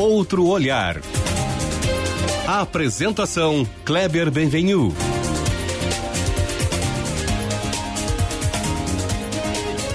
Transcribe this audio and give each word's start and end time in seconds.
Outro 0.00 0.46
olhar. 0.46 0.98
A 2.48 2.62
apresentação 2.62 3.68
Kleber 3.84 4.30
Benvenu. 4.30 4.94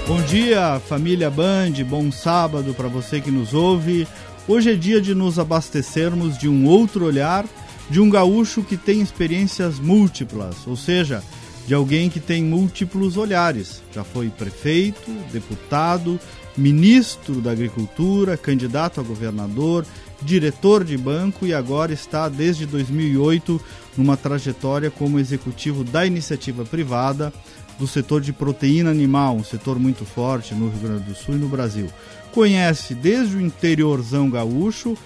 Bom 0.06 0.22
dia, 0.22 0.80
família 0.86 1.28
Band, 1.28 1.72
bom 1.88 2.12
sábado 2.12 2.72
para 2.72 2.86
você 2.86 3.20
que 3.20 3.32
nos 3.32 3.52
ouve. 3.52 4.06
Hoje 4.46 4.70
é 4.70 4.74
dia 4.76 5.00
de 5.00 5.12
nos 5.12 5.40
abastecermos 5.40 6.38
de 6.38 6.48
um 6.48 6.68
outro 6.68 7.04
olhar, 7.04 7.44
de 7.90 7.98
um 7.98 8.08
gaúcho 8.08 8.62
que 8.62 8.76
tem 8.76 9.00
experiências 9.00 9.80
múltiplas, 9.80 10.68
ou 10.68 10.76
seja, 10.76 11.20
de 11.66 11.74
alguém 11.74 12.08
que 12.08 12.20
tem 12.20 12.44
múltiplos 12.44 13.16
olhares. 13.16 13.82
Já 13.92 14.04
foi 14.04 14.30
prefeito, 14.30 15.10
deputado, 15.32 16.20
ministro 16.56 17.40
da 17.40 17.50
Agricultura, 17.50 18.36
candidato 18.36 19.00
a 19.00 19.04
governador, 19.04 19.84
diretor 20.22 20.82
de 20.84 20.96
banco 20.96 21.46
e 21.46 21.52
agora 21.52 21.92
está 21.92 22.28
desde 22.28 22.66
2008 22.66 23.60
numa 23.96 24.16
trajetória 24.16 24.90
como 24.90 25.18
executivo 25.18 25.84
da 25.84 26.06
iniciativa 26.06 26.64
privada 26.64 27.32
do 27.78 27.86
setor 27.86 28.20
de 28.20 28.32
proteína 28.32 28.90
animal, 28.90 29.36
um 29.36 29.44
setor 29.44 29.78
muito 29.78 30.04
forte 30.04 30.54
no 30.54 30.68
Rio 30.68 30.80
Grande 30.80 31.04
do 31.04 31.14
Sul 31.14 31.34
e 31.34 31.38
no 31.38 31.48
Brasil. 31.48 31.88
Conhece 32.32 32.94
desde 32.94 33.36
o 33.36 33.40
interiorzão 33.40 34.30
gaúcho, 34.30 34.96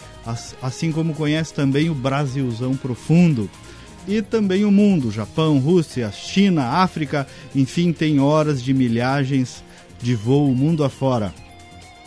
assim 0.62 0.92
como 0.92 1.14
conhece 1.14 1.52
também 1.52 1.90
o 1.90 1.94
Brasilzão 1.94 2.76
profundo. 2.76 3.50
E 4.08 4.22
também 4.22 4.64
o 4.64 4.70
mundo, 4.70 5.10
Japão, 5.10 5.58
Rússia, 5.58 6.10
China, 6.10 6.64
África, 6.82 7.26
enfim, 7.54 7.92
tem 7.92 8.18
horas 8.18 8.62
de 8.62 8.72
milhagens 8.72 9.62
de 10.00 10.14
voo 10.14 10.54
mundo 10.54 10.84
afora. 10.84 11.32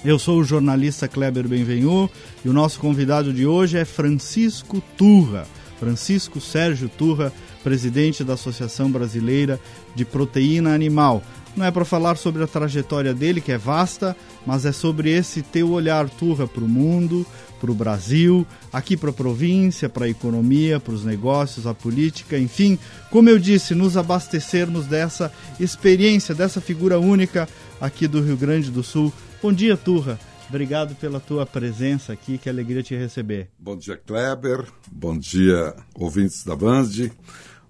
Eu 0.03 0.19
sou 0.19 0.39
o 0.39 0.43
jornalista 0.43 1.07
Kleber 1.07 1.47
Benvenu 1.47 2.09
e 2.43 2.49
o 2.49 2.53
nosso 2.53 2.79
convidado 2.79 3.33
de 3.33 3.45
hoje 3.45 3.77
é 3.77 3.85
Francisco 3.85 4.83
Turra. 4.97 5.45
Francisco 5.79 6.39
Sérgio 6.39 6.89
Turra, 6.89 7.31
presidente 7.63 8.23
da 8.23 8.33
Associação 8.33 8.89
Brasileira 8.89 9.59
de 9.95 10.05
Proteína 10.05 10.73
Animal. 10.73 11.21
Não 11.55 11.65
é 11.65 11.71
para 11.71 11.85
falar 11.85 12.15
sobre 12.15 12.43
a 12.43 12.47
trajetória 12.47 13.13
dele, 13.13 13.41
que 13.41 13.51
é 13.51 13.57
vasta, 13.57 14.15
mas 14.45 14.65
é 14.65 14.71
sobre 14.71 15.11
esse 15.11 15.41
teu 15.41 15.71
olhar, 15.71 16.09
Turra, 16.09 16.47
para 16.47 16.63
o 16.63 16.67
mundo, 16.67 17.25
para 17.63 17.71
o 17.71 17.75
Brasil, 17.75 18.45
aqui 18.73 18.97
para 18.97 19.09
a 19.09 19.13
província, 19.13 19.87
para 19.87 20.03
a 20.03 20.09
economia, 20.09 20.81
para 20.81 20.93
os 20.93 21.05
negócios, 21.05 21.65
a 21.65 21.73
política, 21.73 22.37
enfim, 22.37 22.77
como 23.09 23.29
eu 23.29 23.39
disse, 23.39 23.73
nos 23.73 23.95
abastecermos 23.95 24.85
dessa 24.85 25.31
experiência, 25.57 26.35
dessa 26.35 26.59
figura 26.59 26.99
única 26.99 27.47
aqui 27.79 28.05
do 28.05 28.21
Rio 28.21 28.35
Grande 28.35 28.69
do 28.69 28.83
Sul. 28.83 29.13
Bom 29.41 29.53
dia, 29.53 29.77
Turra. 29.77 30.19
Obrigado 30.49 30.93
pela 30.95 31.21
tua 31.21 31.45
presença 31.45 32.11
aqui, 32.11 32.37
que 32.37 32.49
alegria 32.49 32.83
te 32.83 32.97
receber. 32.97 33.47
Bom 33.57 33.77
dia, 33.77 33.95
Kleber. 33.95 34.65
Bom 34.91 35.17
dia, 35.17 35.73
ouvintes 35.95 36.43
da 36.43 36.57
Band. 36.57 36.89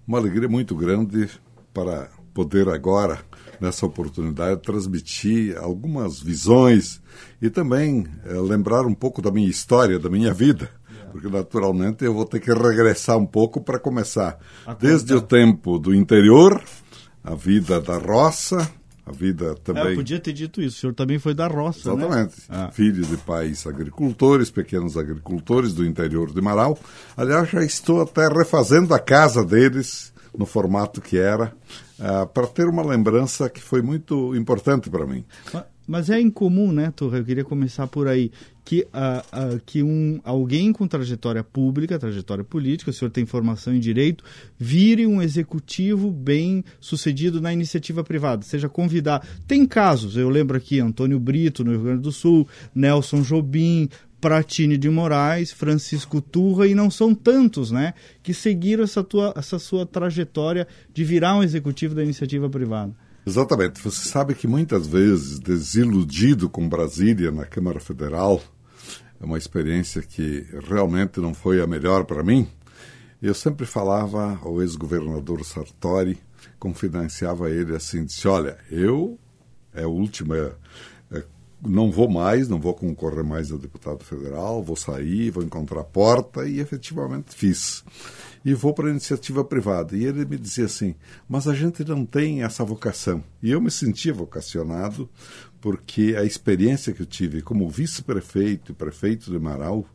Uma 0.04 0.18
alegria 0.18 0.48
muito 0.48 0.74
grande 0.74 1.30
para 1.72 2.10
poder 2.34 2.68
agora, 2.68 3.20
nessa 3.64 3.86
oportunidade, 3.86 4.60
transmitir 4.60 5.56
algumas 5.56 6.20
visões 6.20 7.00
e 7.40 7.48
também 7.48 8.06
é, 8.24 8.34
lembrar 8.34 8.86
um 8.86 8.94
pouco 8.94 9.22
da 9.22 9.30
minha 9.30 9.48
história, 9.48 9.98
da 9.98 10.10
minha 10.10 10.32
vida. 10.32 10.70
Porque, 11.10 11.28
naturalmente, 11.28 12.04
eu 12.04 12.12
vou 12.12 12.26
ter 12.26 12.40
que 12.40 12.52
regressar 12.52 13.16
um 13.16 13.26
pouco 13.26 13.60
para 13.60 13.78
começar. 13.78 14.36
Desde 14.80 15.14
o 15.14 15.22
tempo 15.22 15.78
do 15.78 15.94
interior, 15.94 16.60
a 17.22 17.36
vida 17.36 17.80
da 17.80 17.98
roça, 17.98 18.68
a 19.06 19.12
vida 19.12 19.54
também. 19.62 19.92
É, 19.92 19.94
podia 19.94 20.18
ter 20.18 20.32
dito 20.32 20.60
isso. 20.60 20.78
O 20.78 20.80
senhor 20.80 20.94
também 20.94 21.20
foi 21.20 21.32
da 21.32 21.46
roça, 21.46 21.94
né? 21.94 22.04
Exatamente. 22.04 22.34
né? 22.40 22.44
Ah. 22.48 22.70
Filho 22.72 23.04
de 23.04 23.16
pais 23.18 23.64
agricultores, 23.64 24.50
pequenos 24.50 24.96
agricultores 24.96 25.72
do 25.72 25.86
interior 25.86 26.32
de 26.32 26.40
Marau. 26.40 26.76
Aliás, 27.16 27.48
já 27.48 27.62
estou 27.62 28.02
até 28.02 28.26
refazendo 28.26 28.92
a 28.92 28.98
casa 28.98 29.44
deles 29.44 30.12
no 30.36 30.46
formato 30.46 31.00
que 31.00 31.16
era, 31.16 31.54
uh, 31.98 32.26
para 32.26 32.46
ter 32.46 32.66
uma 32.66 32.84
lembrança 32.84 33.48
que 33.48 33.60
foi 33.60 33.82
muito 33.82 34.34
importante 34.34 34.90
para 34.90 35.06
mim. 35.06 35.24
Mas, 35.86 36.08
é 36.08 36.18
incomum, 36.18 36.72
né, 36.72 36.92
Torre? 36.94 37.18
Eu 37.18 37.24
queria 37.24 37.44
começar 37.44 37.86
por 37.86 38.08
aí. 38.08 38.30
Que, 38.64 38.80
uh, 38.80 39.56
uh, 39.56 39.60
que 39.66 39.82
um, 39.82 40.18
alguém 40.24 40.72
com 40.72 40.86
trajetória 40.88 41.44
pública, 41.44 41.98
trajetória 41.98 42.42
política, 42.42 42.90
o 42.90 42.94
senhor 42.94 43.10
tem 43.10 43.26
formação 43.26 43.74
em 43.74 43.78
direito, 43.78 44.24
vire 44.58 45.06
um 45.06 45.20
executivo 45.20 46.10
bem 46.10 46.64
sucedido 46.80 47.42
na 47.42 47.52
iniciativa 47.52 48.02
privada, 48.02 48.42
seja 48.42 48.66
convidado. 48.66 49.26
Tem 49.46 49.66
casos, 49.66 50.16
eu 50.16 50.30
lembro 50.30 50.56
aqui 50.56 50.80
Antônio 50.80 51.20
Brito, 51.20 51.62
no 51.62 51.72
Rio 51.72 51.82
Grande 51.82 52.00
do 52.00 52.10
Sul, 52.10 52.48
Nelson 52.74 53.20
Jobim, 53.20 53.90
Pratini 54.24 54.78
de 54.78 54.88
Moraes, 54.88 55.52
Francisco 55.52 56.18
Turra, 56.18 56.66
e 56.66 56.74
não 56.74 56.90
são 56.90 57.14
tantos, 57.14 57.70
né, 57.70 57.92
que 58.22 58.32
seguiram 58.32 58.82
essa, 58.82 59.04
tua, 59.04 59.34
essa 59.36 59.58
sua 59.58 59.84
trajetória 59.84 60.66
de 60.94 61.04
virar 61.04 61.36
um 61.36 61.42
executivo 61.42 61.94
da 61.94 62.02
iniciativa 62.02 62.48
privada. 62.48 62.96
Exatamente. 63.26 63.82
Você 63.82 64.08
sabe 64.08 64.34
que 64.34 64.46
muitas 64.46 64.86
vezes, 64.86 65.38
desiludido 65.38 66.48
com 66.48 66.66
Brasília 66.66 67.30
na 67.30 67.44
Câmara 67.44 67.78
Federal, 67.78 68.42
é 69.20 69.26
uma 69.26 69.36
experiência 69.36 70.00
que 70.00 70.46
realmente 70.70 71.20
não 71.20 71.34
foi 71.34 71.60
a 71.60 71.66
melhor 71.66 72.06
para 72.06 72.22
mim. 72.22 72.48
Eu 73.20 73.34
sempre 73.34 73.66
falava 73.66 74.40
ao 74.42 74.62
ex-governador 74.62 75.44
Sartori, 75.44 76.16
confidenciava 76.58 77.50
ele 77.50 77.76
assim, 77.76 78.06
disse, 78.06 78.26
olha, 78.26 78.56
eu 78.70 79.18
é 79.74 79.82
a 79.82 79.88
última 79.88 80.56
não 81.66 81.90
vou 81.90 82.08
mais, 82.08 82.48
não 82.48 82.60
vou 82.60 82.74
concorrer 82.74 83.24
mais 83.24 83.50
a 83.50 83.56
deputado 83.56 84.04
federal, 84.04 84.62
vou 84.62 84.76
sair, 84.76 85.30
vou 85.30 85.42
encontrar 85.42 85.80
a 85.80 85.84
porta 85.84 86.46
e 86.46 86.60
efetivamente 86.60 87.34
fiz. 87.34 87.84
E 88.44 88.52
vou 88.52 88.74
para 88.74 88.88
a 88.88 88.90
iniciativa 88.90 89.42
privada. 89.42 89.96
E 89.96 90.04
ele 90.04 90.24
me 90.24 90.36
dizia 90.36 90.66
assim: 90.66 90.94
mas 91.28 91.48
a 91.48 91.54
gente 91.54 91.84
não 91.84 92.04
tem 92.04 92.42
essa 92.42 92.64
vocação. 92.64 93.24
E 93.42 93.50
eu 93.50 93.60
me 93.60 93.70
sentia 93.70 94.12
vocacionado 94.12 95.08
porque 95.64 96.14
a 96.18 96.24
experiência 96.24 96.92
que 96.92 97.00
eu 97.00 97.06
tive 97.06 97.40
como 97.40 97.70
vice-prefeito 97.70 98.72
e 98.72 98.74
prefeito 98.74 99.30
de 99.30 99.38
Marau 99.38 99.86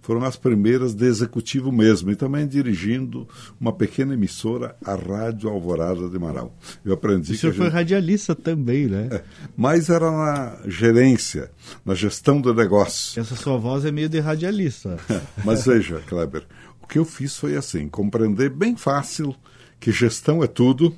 foram 0.00 0.24
as 0.24 0.36
primeiras 0.36 0.94
de 0.94 1.04
executivo 1.04 1.70
mesmo, 1.70 2.10
e 2.10 2.16
também 2.16 2.46
dirigindo 2.48 3.28
uma 3.60 3.70
pequena 3.70 4.14
emissora, 4.14 4.74
a 4.82 4.94
Rádio 4.94 5.50
Alvorada 5.50 6.08
de 6.08 6.18
Marau. 6.18 6.56
Eu 6.82 6.94
aprendi. 6.94 7.32
O 7.32 7.36
senhor 7.36 7.52
gente... 7.52 7.60
foi 7.60 7.68
radialista 7.68 8.34
também, 8.34 8.86
né? 8.86 9.08
É, 9.12 9.22
mas 9.54 9.90
era 9.90 10.10
na 10.10 10.60
gerência, 10.66 11.50
na 11.84 11.94
gestão 11.94 12.40
do 12.40 12.54
negócio. 12.54 13.20
Essa 13.20 13.36
sua 13.36 13.58
voz 13.58 13.84
é 13.84 13.92
meio 13.92 14.08
de 14.08 14.20
radialista. 14.20 14.96
mas 15.44 15.66
veja, 15.66 16.00
Kleber, 16.06 16.46
o 16.80 16.86
que 16.86 16.98
eu 16.98 17.04
fiz 17.04 17.36
foi 17.36 17.54
assim: 17.54 17.86
compreender 17.86 18.48
bem 18.48 18.78
fácil 18.78 19.36
que 19.78 19.92
gestão 19.92 20.42
é 20.42 20.46
tudo. 20.46 20.96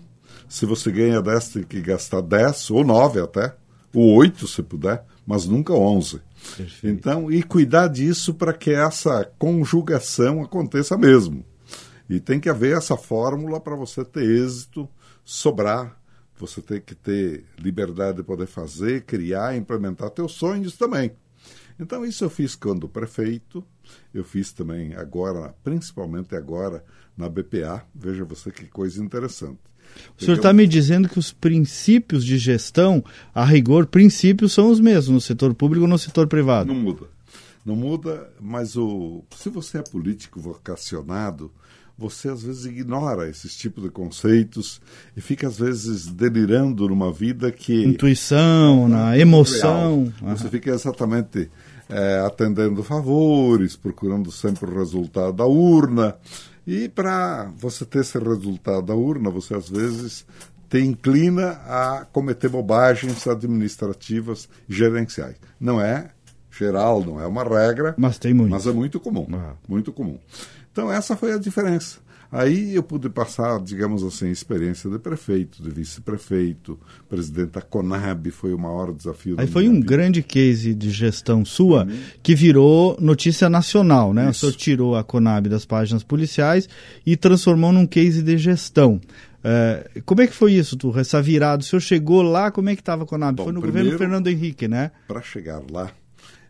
Se 0.48 0.64
você 0.66 0.92
ganha 0.92 1.20
10, 1.20 1.48
tem 1.48 1.62
que 1.64 1.80
gastar 1.80 2.20
10 2.20 2.70
ou 2.70 2.84
9 2.84 3.22
até 3.22 3.54
o 3.92 4.14
oito 4.14 4.46
se 4.46 4.62
puder, 4.62 5.04
mas 5.26 5.46
nunca 5.46 5.72
onze. 5.72 6.20
Perfeito. 6.56 6.86
Então, 6.86 7.30
e 7.30 7.42
cuidar 7.42 7.88
disso 7.88 8.34
para 8.34 8.52
que 8.52 8.70
essa 8.70 9.24
conjugação 9.38 10.42
aconteça 10.42 10.96
mesmo. 10.96 11.44
E 12.08 12.18
tem 12.18 12.40
que 12.40 12.48
haver 12.48 12.76
essa 12.76 12.96
fórmula 12.96 13.60
para 13.60 13.76
você 13.76 14.04
ter 14.04 14.24
êxito, 14.24 14.88
sobrar, 15.24 15.96
você 16.38 16.62
tem 16.62 16.80
que 16.80 16.94
ter 16.94 17.44
liberdade 17.58 18.18
de 18.18 18.22
poder 18.22 18.46
fazer, 18.46 19.02
criar, 19.02 19.56
implementar 19.56 20.10
teus 20.10 20.32
sonhos 20.32 20.76
também. 20.76 21.12
Então, 21.80 22.04
isso 22.04 22.22
eu 22.24 22.30
fiz 22.30 22.54
quando 22.54 22.86
prefeito, 22.86 23.64
eu 24.12 24.22
fiz 24.22 24.52
também 24.52 24.94
agora, 24.94 25.54
principalmente 25.64 26.36
agora, 26.36 26.84
na 27.16 27.26
BPA. 27.26 27.84
Veja 27.94 28.22
você 28.22 28.50
que 28.50 28.66
coisa 28.66 29.02
interessante. 29.02 29.58
O 30.16 30.22
senhor 30.22 30.36
está 30.36 30.52
me 30.52 30.66
dizendo 30.66 31.08
que 31.08 31.18
os 31.18 31.32
princípios 31.32 32.24
de 32.24 32.38
gestão, 32.38 33.02
a 33.34 33.44
rigor, 33.44 33.86
princípios 33.86 34.52
são 34.52 34.70
os 34.70 34.78
mesmos 34.78 35.08
no 35.08 35.20
setor 35.20 35.54
público 35.54 35.84
ou 35.84 35.88
no 35.88 35.98
setor 35.98 36.26
privado? 36.28 36.72
Não 36.72 36.80
muda. 36.80 37.06
Não 37.64 37.74
muda, 37.74 38.30
mas 38.40 38.76
o, 38.76 39.24
se 39.36 39.48
você 39.48 39.78
é 39.78 39.82
político 39.82 40.40
vocacionado, 40.40 41.50
você 42.00 42.30
às 42.30 42.42
vezes 42.42 42.64
ignora 42.64 43.28
esses 43.28 43.54
tipos 43.54 43.84
de 43.84 43.90
conceitos 43.90 44.80
e 45.14 45.20
fica 45.20 45.46
às 45.46 45.58
vezes 45.58 46.06
delirando 46.06 46.88
numa 46.88 47.12
vida 47.12 47.52
que. 47.52 47.84
Intuição, 47.84 48.88
na 48.88 49.18
emoção. 49.18 50.10
Você 50.22 50.48
fica 50.48 50.70
exatamente 50.70 51.50
é, 51.90 52.20
atendendo 52.20 52.82
favores, 52.82 53.76
procurando 53.76 54.30
sempre 54.30 54.70
o 54.70 54.78
resultado 54.78 55.32
da 55.32 55.44
urna. 55.44 56.16
E 56.66 56.88
para 56.88 57.50
você 57.56 57.84
ter 57.84 58.00
esse 58.00 58.18
resultado 58.18 58.82
da 58.82 58.94
urna, 58.94 59.30
você 59.30 59.54
às 59.54 59.68
vezes 59.68 60.24
te 60.68 60.78
inclina 60.78 61.50
a 61.66 62.06
cometer 62.12 62.48
bobagens 62.48 63.26
administrativas 63.26 64.48
gerenciais. 64.68 65.36
Não 65.58 65.80
é 65.80 66.10
geral, 66.50 67.04
não 67.04 67.20
é 67.20 67.26
uma 67.26 67.42
regra, 67.42 67.94
mas 67.96 68.18
tem 68.18 68.34
muito. 68.34 68.50
Mas 68.50 68.66
é 68.66 68.72
muito 68.72 69.00
comum, 69.00 69.26
ah. 69.32 69.54
muito 69.68 69.92
comum. 69.92 70.18
Então 70.70 70.92
essa 70.92 71.16
foi 71.16 71.32
a 71.32 71.38
diferença. 71.38 71.98
Aí 72.32 72.76
eu 72.76 72.82
pude 72.82 73.08
passar, 73.08 73.60
digamos 73.60 74.04
assim, 74.04 74.30
experiência 74.30 74.88
de 74.88 75.00
prefeito, 75.00 75.60
de 75.60 75.68
vice-prefeito, 75.68 76.78
presidente 77.08 77.50
da 77.50 77.60
Conab, 77.60 78.30
foi 78.30 78.54
o 78.54 78.58
maior 78.58 78.92
desafio. 78.92 79.34
Aí 79.36 79.48
foi 79.48 79.68
um 79.68 79.80
grande 79.80 80.22
case 80.22 80.72
de 80.72 80.90
gestão 80.90 81.44
sua 81.44 81.84
uhum. 81.84 81.98
que 82.22 82.36
virou 82.36 82.96
notícia 83.00 83.50
nacional, 83.50 84.14
né? 84.14 84.30
Isso. 84.30 84.46
O 84.46 84.50
senhor 84.50 84.52
tirou 84.52 84.96
a 84.96 85.02
Conab 85.02 85.48
das 85.48 85.64
páginas 85.64 86.04
policiais 86.04 86.68
e 87.04 87.16
transformou 87.16 87.72
num 87.72 87.86
case 87.86 88.22
de 88.22 88.38
gestão. 88.38 89.00
É, 89.42 89.90
como 90.06 90.20
é 90.20 90.26
que 90.28 90.34
foi 90.34 90.52
isso, 90.52 90.76
tu? 90.76 90.96
Essa 90.96 91.20
virada? 91.20 91.62
O 91.62 91.66
senhor 91.66 91.80
chegou 91.80 92.22
lá, 92.22 92.52
como 92.52 92.68
é 92.68 92.76
que 92.76 92.82
estava 92.82 93.02
a 93.02 93.06
Conab? 93.06 93.38
Bom, 93.38 93.44
foi 93.44 93.52
no 93.52 93.60
primeiro, 93.60 93.90
governo 93.90 93.98
Fernando 93.98 94.28
Henrique, 94.28 94.68
né? 94.68 94.92
Para 95.08 95.20
chegar 95.20 95.62
lá, 95.68 95.90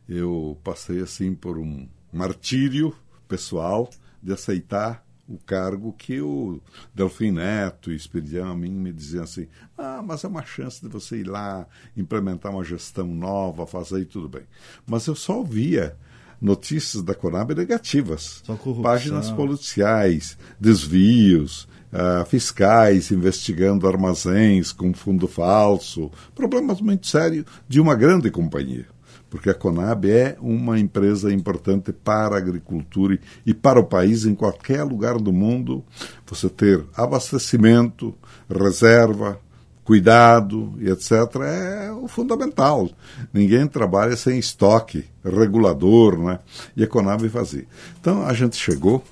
eu 0.07 0.59
passei 0.63 1.01
assim 1.01 1.33
por 1.33 1.57
um 1.57 1.89
martírio 2.13 2.95
pessoal 3.27 3.89
de 4.23 4.33
aceitar 4.33 5.03
o 5.31 5.39
cargo 5.39 5.95
que 5.97 6.21
o 6.21 6.61
Delfim 6.93 7.31
Neto 7.31 7.93
e 7.93 7.95
Esperidião 7.95 8.51
a 8.51 8.57
mim 8.57 8.73
me 8.73 8.93
diziam 8.93 9.23
assim: 9.23 9.47
ah, 9.79 10.03
mas 10.05 10.25
é 10.25 10.29
uma 10.29 10.45
chance 10.45 10.83
de 10.83 10.89
você 10.89 11.19
ir 11.19 11.29
lá, 11.29 11.67
implementar 11.97 12.53
uma 12.53 12.65
gestão 12.65 13.07
nova, 13.07 13.67
fazer 13.67 14.01
e 14.01 14.05
tudo 14.05 14.29
bem. 14.29 14.43
Mas 14.85 15.07
eu 15.07 15.15
só 15.15 15.43
via 15.43 15.97
notícias 16.41 17.03
da 17.03 17.15
Conab 17.15 17.55
negativas. 17.55 18.43
Páginas 18.83 19.31
policiais, 19.31 20.37
desvios, 20.59 21.69
uh, 21.93 22.25
fiscais 22.27 23.13
investigando 23.13 23.87
armazéns 23.87 24.73
com 24.73 24.93
fundo 24.93 25.29
falso, 25.29 26.11
problemas 26.35 26.81
muito 26.81 27.07
sérios 27.07 27.45
de 27.69 27.81
uma 27.81 27.95
grande 27.95 28.31
companhia 28.31 28.87
porque 29.31 29.49
a 29.49 29.55
Conab 29.55 30.11
é 30.11 30.37
uma 30.41 30.79
empresa 30.79 31.33
importante 31.33 31.93
para 31.93 32.35
a 32.35 32.39
agricultura 32.39 33.19
e 33.47 33.55
para 33.55 33.79
o 33.79 33.85
país 33.85 34.27
em 34.27 34.35
qualquer 34.35 34.83
lugar 34.83 35.17
do 35.19 35.33
mundo. 35.33 35.85
Você 36.27 36.49
ter 36.49 36.85
abastecimento, 36.97 38.13
reserva, 38.51 39.41
cuidado 39.85 40.75
e 40.79 40.91
etc. 40.91 41.13
é 41.43 41.93
o 41.93 42.09
fundamental. 42.09 42.91
Ninguém 43.33 43.67
trabalha 43.67 44.17
sem 44.17 44.39
estoque 44.39 45.05
regulador, 45.25 46.19
né? 46.19 46.41
E 46.77 46.83
a 46.83 46.87
Conab 46.87 47.29
fazia. 47.29 47.67
Então 48.01 48.23
a 48.23 48.33
gente 48.33 48.57
chegou, 48.57 49.03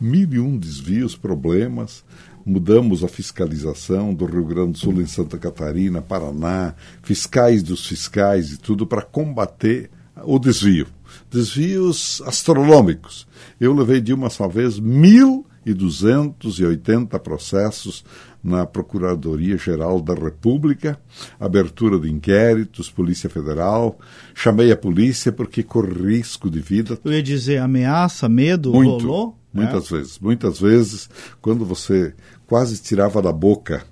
mil 0.00 0.32
e 0.32 0.40
um 0.40 0.56
desvios, 0.56 1.16
problemas, 1.16 2.04
mudamos 2.50 3.04
a 3.04 3.08
fiscalização 3.08 4.12
do 4.12 4.24
Rio 4.24 4.44
Grande 4.44 4.72
do 4.72 4.78
Sul 4.78 5.00
em 5.00 5.06
Santa 5.06 5.38
Catarina, 5.38 6.02
Paraná, 6.02 6.74
fiscais 7.00 7.62
dos 7.62 7.86
fiscais 7.86 8.50
e 8.50 8.58
tudo 8.58 8.84
para 8.84 9.02
combater 9.02 9.88
o 10.24 10.36
desvio. 10.36 10.88
Desvios 11.30 12.20
astronômicos. 12.26 13.28
Eu 13.60 13.72
levei 13.72 14.00
de 14.00 14.12
uma 14.12 14.28
só 14.28 14.48
vez 14.48 14.80
1.280 14.80 17.16
processos 17.20 18.04
na 18.42 18.66
Procuradoria-Geral 18.66 20.00
da 20.00 20.14
República, 20.14 20.98
abertura 21.38 22.00
de 22.00 22.10
inquéritos, 22.10 22.90
Polícia 22.90 23.30
Federal. 23.30 23.96
Chamei 24.34 24.72
a 24.72 24.76
polícia 24.76 25.30
porque 25.30 25.62
corri 25.62 26.16
risco 26.16 26.50
de 26.50 26.58
vida. 26.58 26.98
Eu 27.04 27.12
ia 27.12 27.22
dizer 27.22 27.58
ameaça, 27.58 28.28
medo, 28.28 28.72
Muito. 28.72 29.06
rolou? 29.06 29.39
Muitas 29.52 29.90
é. 29.90 29.96
vezes. 29.96 30.18
Muitas 30.18 30.60
vezes, 30.60 31.10
quando 31.40 31.64
você 31.64 32.14
quase 32.46 32.80
tirava 32.80 33.20
da 33.20 33.32
boca 33.32 33.82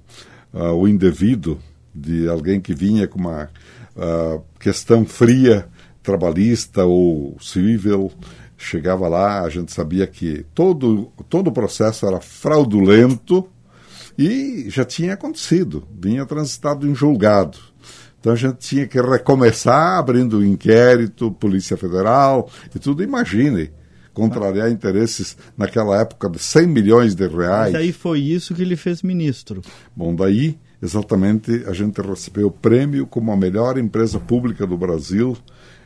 uh, 0.52 0.72
o 0.72 0.88
indevido 0.88 1.58
de 1.94 2.28
alguém 2.28 2.60
que 2.60 2.74
vinha 2.74 3.06
com 3.06 3.18
uma 3.18 3.48
uh, 3.96 4.42
questão 4.58 5.04
fria, 5.04 5.68
trabalhista 6.02 6.84
ou 6.84 7.36
civil, 7.40 8.12
chegava 8.56 9.08
lá, 9.08 9.42
a 9.42 9.48
gente 9.48 9.72
sabia 9.72 10.06
que 10.06 10.44
todo, 10.54 11.12
todo 11.28 11.48
o 11.48 11.52
processo 11.52 12.06
era 12.06 12.20
fraudulento 12.20 13.48
e 14.16 14.66
já 14.68 14.84
tinha 14.84 15.14
acontecido, 15.14 15.86
vinha 16.00 16.26
transitado 16.26 16.88
em 16.88 16.94
julgado. 16.94 17.58
Então 18.20 18.32
a 18.32 18.36
gente 18.36 18.56
tinha 18.56 18.86
que 18.86 19.00
recomeçar 19.00 19.98
abrindo 19.98 20.38
o 20.38 20.44
inquérito, 20.44 21.30
Polícia 21.30 21.76
Federal 21.76 22.50
e 22.74 22.78
tudo. 22.78 23.02
Imagine, 23.02 23.70
contrariar 24.18 24.70
interesses 24.70 25.36
naquela 25.56 26.00
época 26.00 26.28
de 26.28 26.38
100 26.38 26.66
milhões 26.66 27.14
de 27.14 27.26
reais. 27.26 27.72
Mas 27.72 27.82
aí 27.82 27.92
foi 27.92 28.20
isso 28.20 28.54
que 28.54 28.62
ele 28.62 28.76
fez 28.76 29.02
ministro. 29.02 29.62
Bom, 29.94 30.14
daí 30.14 30.58
exatamente 30.82 31.64
a 31.66 31.72
gente 31.72 32.00
recebeu 32.00 32.48
o 32.48 32.50
prêmio 32.50 33.06
como 33.06 33.30
a 33.30 33.36
melhor 33.36 33.78
empresa 33.78 34.18
pública 34.18 34.66
do 34.66 34.76
Brasil, 34.76 35.36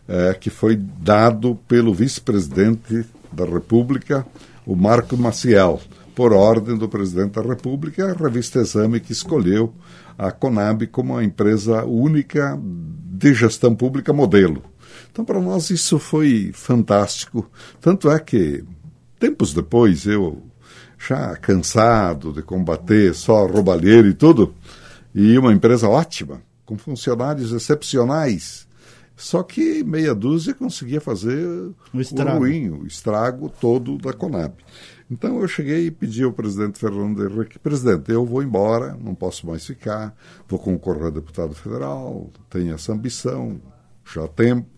é, 0.09 0.35
que 0.35 0.51
foi 0.51 0.77
dado 0.77 1.57
pelo 1.69 1.93
vice-presidente 1.93 3.05
da 3.31 3.45
República, 3.45 4.27
o 4.67 4.75
Marco 4.75 5.17
Maciel, 5.17 5.81
por 6.15 6.33
ordem 6.33 6.77
do 6.77 6.89
presidente 6.89 7.33
da 7.33 7.43
República, 7.43 8.11
a 8.11 8.15
revista 8.15 8.61
Exame 8.61 9.01
que 9.01 9.13
escolheu 9.13 9.73
a 10.19 10.31
Conab 10.31 10.87
como 10.87 11.17
a 11.17 11.25
empresa 11.25 11.85
única 11.85 12.59
de 12.63 13.35
gestão 13.35 13.75
pública 13.75 14.13
modelo. 14.13 14.63
Então, 15.11 15.25
para 15.25 15.41
nós, 15.41 15.71
isso 15.71 15.99
foi 15.99 16.51
fantástico. 16.53 17.51
Tanto 17.81 18.11
é 18.11 18.19
que, 18.19 18.65
tempos 19.19 19.53
depois, 19.53 20.07
eu, 20.07 20.43
já 20.99 21.37
cansado 21.37 22.33
de 22.33 22.43
combater 22.43 23.15
só 23.15 23.47
roubalheiro 23.47 24.09
e 24.09 24.15
tudo, 24.15 24.55
e 25.15 25.37
uma 25.37 25.53
empresa 25.53 25.89
ótima, 25.89 26.41
com 26.65 26.79
funcionários 26.79 27.53
excepcionais, 27.53 28.67
só 29.17 29.43
que 29.43 29.85
meia 29.85 30.15
dúzia 30.15 30.55
conseguia 30.55 31.01
fazer 31.01 31.47
o, 31.93 32.01
estrago. 32.01 32.37
o 32.37 32.39
ruim, 32.41 32.71
o 32.71 32.87
estrago 32.87 33.49
todo 33.49 33.99
da 33.99 34.13
Conab. 34.13 34.55
Então 35.11 35.41
eu 35.41 35.47
cheguei 35.47 35.87
e 35.87 35.91
pedi 35.91 36.23
ao 36.25 36.33
presidente 36.33 36.79
Fernando 36.79 37.25
Henrique, 37.25 37.59
presidente, 37.59 38.11
eu 38.11 38.25
vou 38.25 38.43
embora, 38.43 38.97
não 38.99 39.15
posso 39.15 39.47
mais 39.47 39.65
ficar, 39.67 40.17
vou 40.49 40.59
concorrer 40.59 41.07
a 41.07 41.11
deputado 41.11 41.55
federal, 41.55 42.31
tenho 42.49 42.75
essa 42.75 42.93
ambição, 42.93 43.61
já 44.05 44.25
há 44.25 44.29
tempo, 44.29 44.69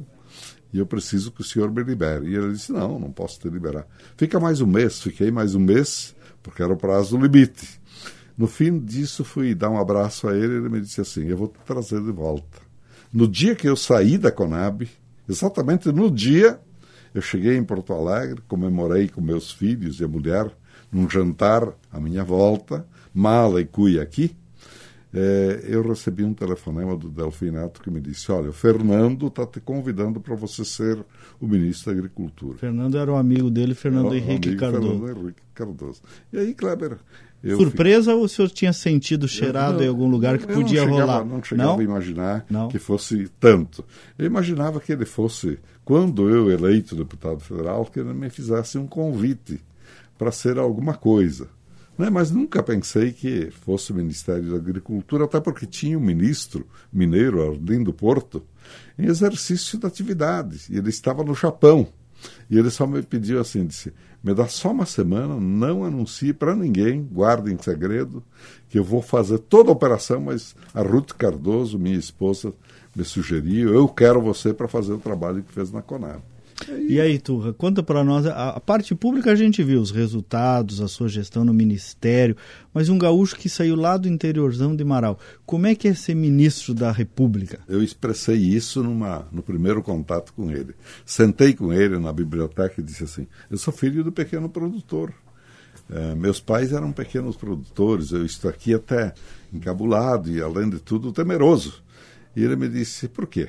e 0.72 0.78
eu 0.78 0.86
preciso 0.86 1.30
que 1.30 1.40
o 1.40 1.44
senhor 1.44 1.70
me 1.70 1.82
libere. 1.84 2.28
E 2.28 2.34
ele 2.34 2.52
disse: 2.52 2.72
Não, 2.72 2.98
não 2.98 3.12
posso 3.12 3.38
te 3.38 3.48
liberar. 3.48 3.86
Fica 4.16 4.40
mais 4.40 4.60
um 4.60 4.66
mês. 4.66 5.00
Fiquei 5.00 5.30
mais 5.30 5.54
um 5.54 5.60
mês, 5.60 6.16
porque 6.42 6.62
era 6.62 6.72
o 6.72 6.76
prazo 6.76 7.16
limite. 7.16 7.80
No 8.36 8.48
fim 8.48 8.80
disso, 8.80 9.24
fui 9.24 9.54
dar 9.54 9.70
um 9.70 9.78
abraço 9.78 10.26
a 10.28 10.36
ele 10.36 10.54
e 10.54 10.56
ele 10.56 10.68
me 10.68 10.80
disse 10.80 11.00
assim: 11.00 11.26
Eu 11.26 11.36
vou 11.36 11.48
te 11.48 11.60
trazer 11.64 12.02
de 12.02 12.10
volta. 12.10 12.58
No 13.12 13.28
dia 13.28 13.54
que 13.54 13.68
eu 13.68 13.76
saí 13.76 14.18
da 14.18 14.32
Conab, 14.32 14.88
exatamente 15.28 15.92
no 15.92 16.10
dia, 16.10 16.60
eu 17.14 17.22
cheguei 17.22 17.56
em 17.56 17.62
Porto 17.62 17.92
Alegre, 17.92 18.42
comemorei 18.48 19.08
com 19.08 19.20
meus 19.20 19.52
filhos 19.52 20.00
e 20.00 20.04
a 20.04 20.08
mulher 20.08 20.50
num 20.90 21.08
jantar 21.08 21.72
à 21.92 22.00
minha 22.00 22.24
volta, 22.24 22.84
mala 23.14 23.60
e 23.60 23.64
cuia 23.64 24.02
aqui 24.02 24.36
é, 25.14 25.64
eu 25.68 25.80
recebi 25.86 26.24
um 26.24 26.34
telefonema 26.34 26.96
do 26.96 27.08
Delfinato 27.08 27.80
que 27.80 27.88
me 27.88 28.00
disse: 28.00 28.32
Olha, 28.32 28.50
o 28.50 28.52
Fernando 28.52 29.28
está 29.28 29.46
te 29.46 29.60
convidando 29.60 30.20
para 30.20 30.34
você 30.34 30.64
ser 30.64 30.98
o 31.40 31.46
ministro 31.46 31.92
da 31.92 31.98
Agricultura. 31.98 32.58
Fernando 32.58 32.98
era 32.98 33.12
um 33.12 33.16
amigo 33.16 33.48
dele, 33.48 33.74
Fernando 33.74 34.08
era 34.08 34.16
Henrique 34.16 34.48
amigo 34.48 34.60
Cardoso. 34.60 34.88
Fernando 34.88 35.20
Henrique 35.20 35.42
Cardoso. 35.54 36.02
E 36.32 36.38
aí, 36.38 36.52
Kleber. 36.52 36.98
Surpresa 37.56 38.14
ou 38.14 38.24
o 38.24 38.28
senhor 38.28 38.48
tinha 38.48 38.72
sentido 38.72 39.28
cheirado 39.28 39.76
não, 39.76 39.84
em 39.84 39.88
algum 39.88 40.08
lugar 40.08 40.38
que 40.38 40.46
podia 40.46 40.80
não 40.80 40.94
chegava, 40.94 41.12
rolar? 41.12 41.24
Não 41.26 41.42
chegava 41.42 41.72
não? 41.72 41.78
a 41.78 41.84
imaginar 41.84 42.46
não. 42.48 42.68
que 42.68 42.78
fosse 42.78 43.28
tanto. 43.38 43.84
Eu 44.18 44.24
imaginava 44.24 44.80
que 44.80 44.90
ele 44.90 45.04
fosse, 45.04 45.58
quando 45.84 46.28
eu 46.30 46.50
eleito 46.50 46.96
deputado 46.96 47.40
federal, 47.40 47.84
que 47.84 48.00
ele 48.00 48.14
me 48.14 48.30
fizesse 48.30 48.78
um 48.78 48.86
convite 48.86 49.60
para 50.16 50.32
ser 50.32 50.58
alguma 50.58 50.94
coisa. 50.94 51.48
Né? 51.96 52.10
Mas 52.10 52.30
nunca 52.30 52.62
pensei 52.62 53.12
que 53.12 53.50
fosse 53.50 53.92
o 53.92 53.94
Ministério 53.94 54.50
da 54.50 54.56
Agricultura, 54.56 55.24
até 55.24 55.40
porque 55.40 55.66
tinha 55.66 55.98
um 55.98 56.02
ministro 56.02 56.66
mineiro, 56.92 57.42
Arlindo 57.42 57.92
Porto, 57.92 58.42
em 58.98 59.06
exercício 59.06 59.78
da 59.78 59.88
atividade. 59.88 60.66
E 60.70 60.76
ele 60.76 60.90
estava 60.90 61.22
no 61.22 61.34
Japão. 61.34 61.86
E 62.48 62.58
ele 62.58 62.70
só 62.70 62.86
me 62.86 63.02
pediu 63.02 63.40
assim, 63.40 63.66
disse, 63.66 63.92
me 64.22 64.32
dá 64.32 64.48
só 64.48 64.70
uma 64.70 64.86
semana, 64.86 65.38
não 65.38 65.84
anuncie 65.84 66.32
para 66.32 66.56
ninguém, 66.56 67.02
guarde 67.02 67.52
em 67.52 67.58
segredo, 67.58 68.22
que 68.70 68.78
eu 68.78 68.84
vou 68.84 69.02
fazer 69.02 69.38
toda 69.38 69.68
a 69.68 69.72
operação, 69.72 70.22
mas 70.22 70.56
a 70.72 70.80
Ruth 70.80 71.12
Cardoso, 71.12 71.78
minha 71.78 71.98
esposa, 71.98 72.54
me 72.96 73.04
sugeriu, 73.04 73.74
eu 73.74 73.86
quero 73.88 74.22
você 74.22 74.54
para 74.54 74.68
fazer 74.68 74.92
o 74.92 74.98
trabalho 74.98 75.42
que 75.42 75.52
fez 75.52 75.70
na 75.70 75.82
Conab. 75.82 76.22
E 76.88 77.00
aí, 77.00 77.18
Turra, 77.18 77.52
conta 77.52 77.82
para 77.82 78.04
nós, 78.04 78.26
a, 78.26 78.50
a, 78.50 78.60
parte 78.60 78.94
pública 78.94 79.32
a 79.32 79.34
gente 79.34 79.62
viu 79.62 79.80
os 79.80 79.90
resultados, 79.90 80.80
a 80.80 80.88
sua 80.88 81.08
gestão 81.08 81.44
no 81.44 81.52
ministério, 81.52 82.36
mas 82.72 82.88
um 82.88 82.96
gaúcho 82.96 83.36
que 83.36 83.48
saiu 83.48 83.74
lá 83.74 83.96
do 83.96 84.08
interiorzão 84.08 84.74
de 84.74 84.84
Marau, 84.84 85.18
como 85.44 85.66
é 85.66 85.74
que 85.74 85.88
é 85.88 85.94
ser 85.94 86.14
ministro 86.14 86.72
da 86.72 86.92
República? 86.92 87.60
Eu 87.68 87.82
expressei 87.82 88.36
isso 88.36 88.82
numa, 88.82 89.26
no 89.32 89.42
primeiro 89.42 89.82
contato 89.82 90.32
com 90.32 90.50
ele. 90.50 90.74
Sentei 91.04 91.54
com 91.54 91.72
ele 91.72 91.98
na 91.98 92.12
biblioteca 92.12 92.80
e 92.80 92.84
disse 92.84 93.04
assim, 93.04 93.26
eu 93.50 93.58
sou 93.58 93.72
filho 93.72 94.04
do 94.04 94.12
pequeno 94.12 94.48
produtor. 94.48 95.12
É, 95.90 96.14
meus 96.14 96.40
pais 96.40 96.72
eram 96.72 96.92
pequenos 96.92 97.36
produtores, 97.36 98.12
eu 98.12 98.24
estou 98.24 98.50
aqui 98.50 98.72
até 98.72 99.12
encabulado 99.52 100.30
e, 100.30 100.40
além 100.40 100.70
de 100.70 100.78
tudo, 100.78 101.12
temeroso. 101.12 101.82
E 102.34 102.42
ele 102.42 102.56
me 102.56 102.68
disse, 102.68 103.06
por 103.08 103.26
quê? 103.26 103.48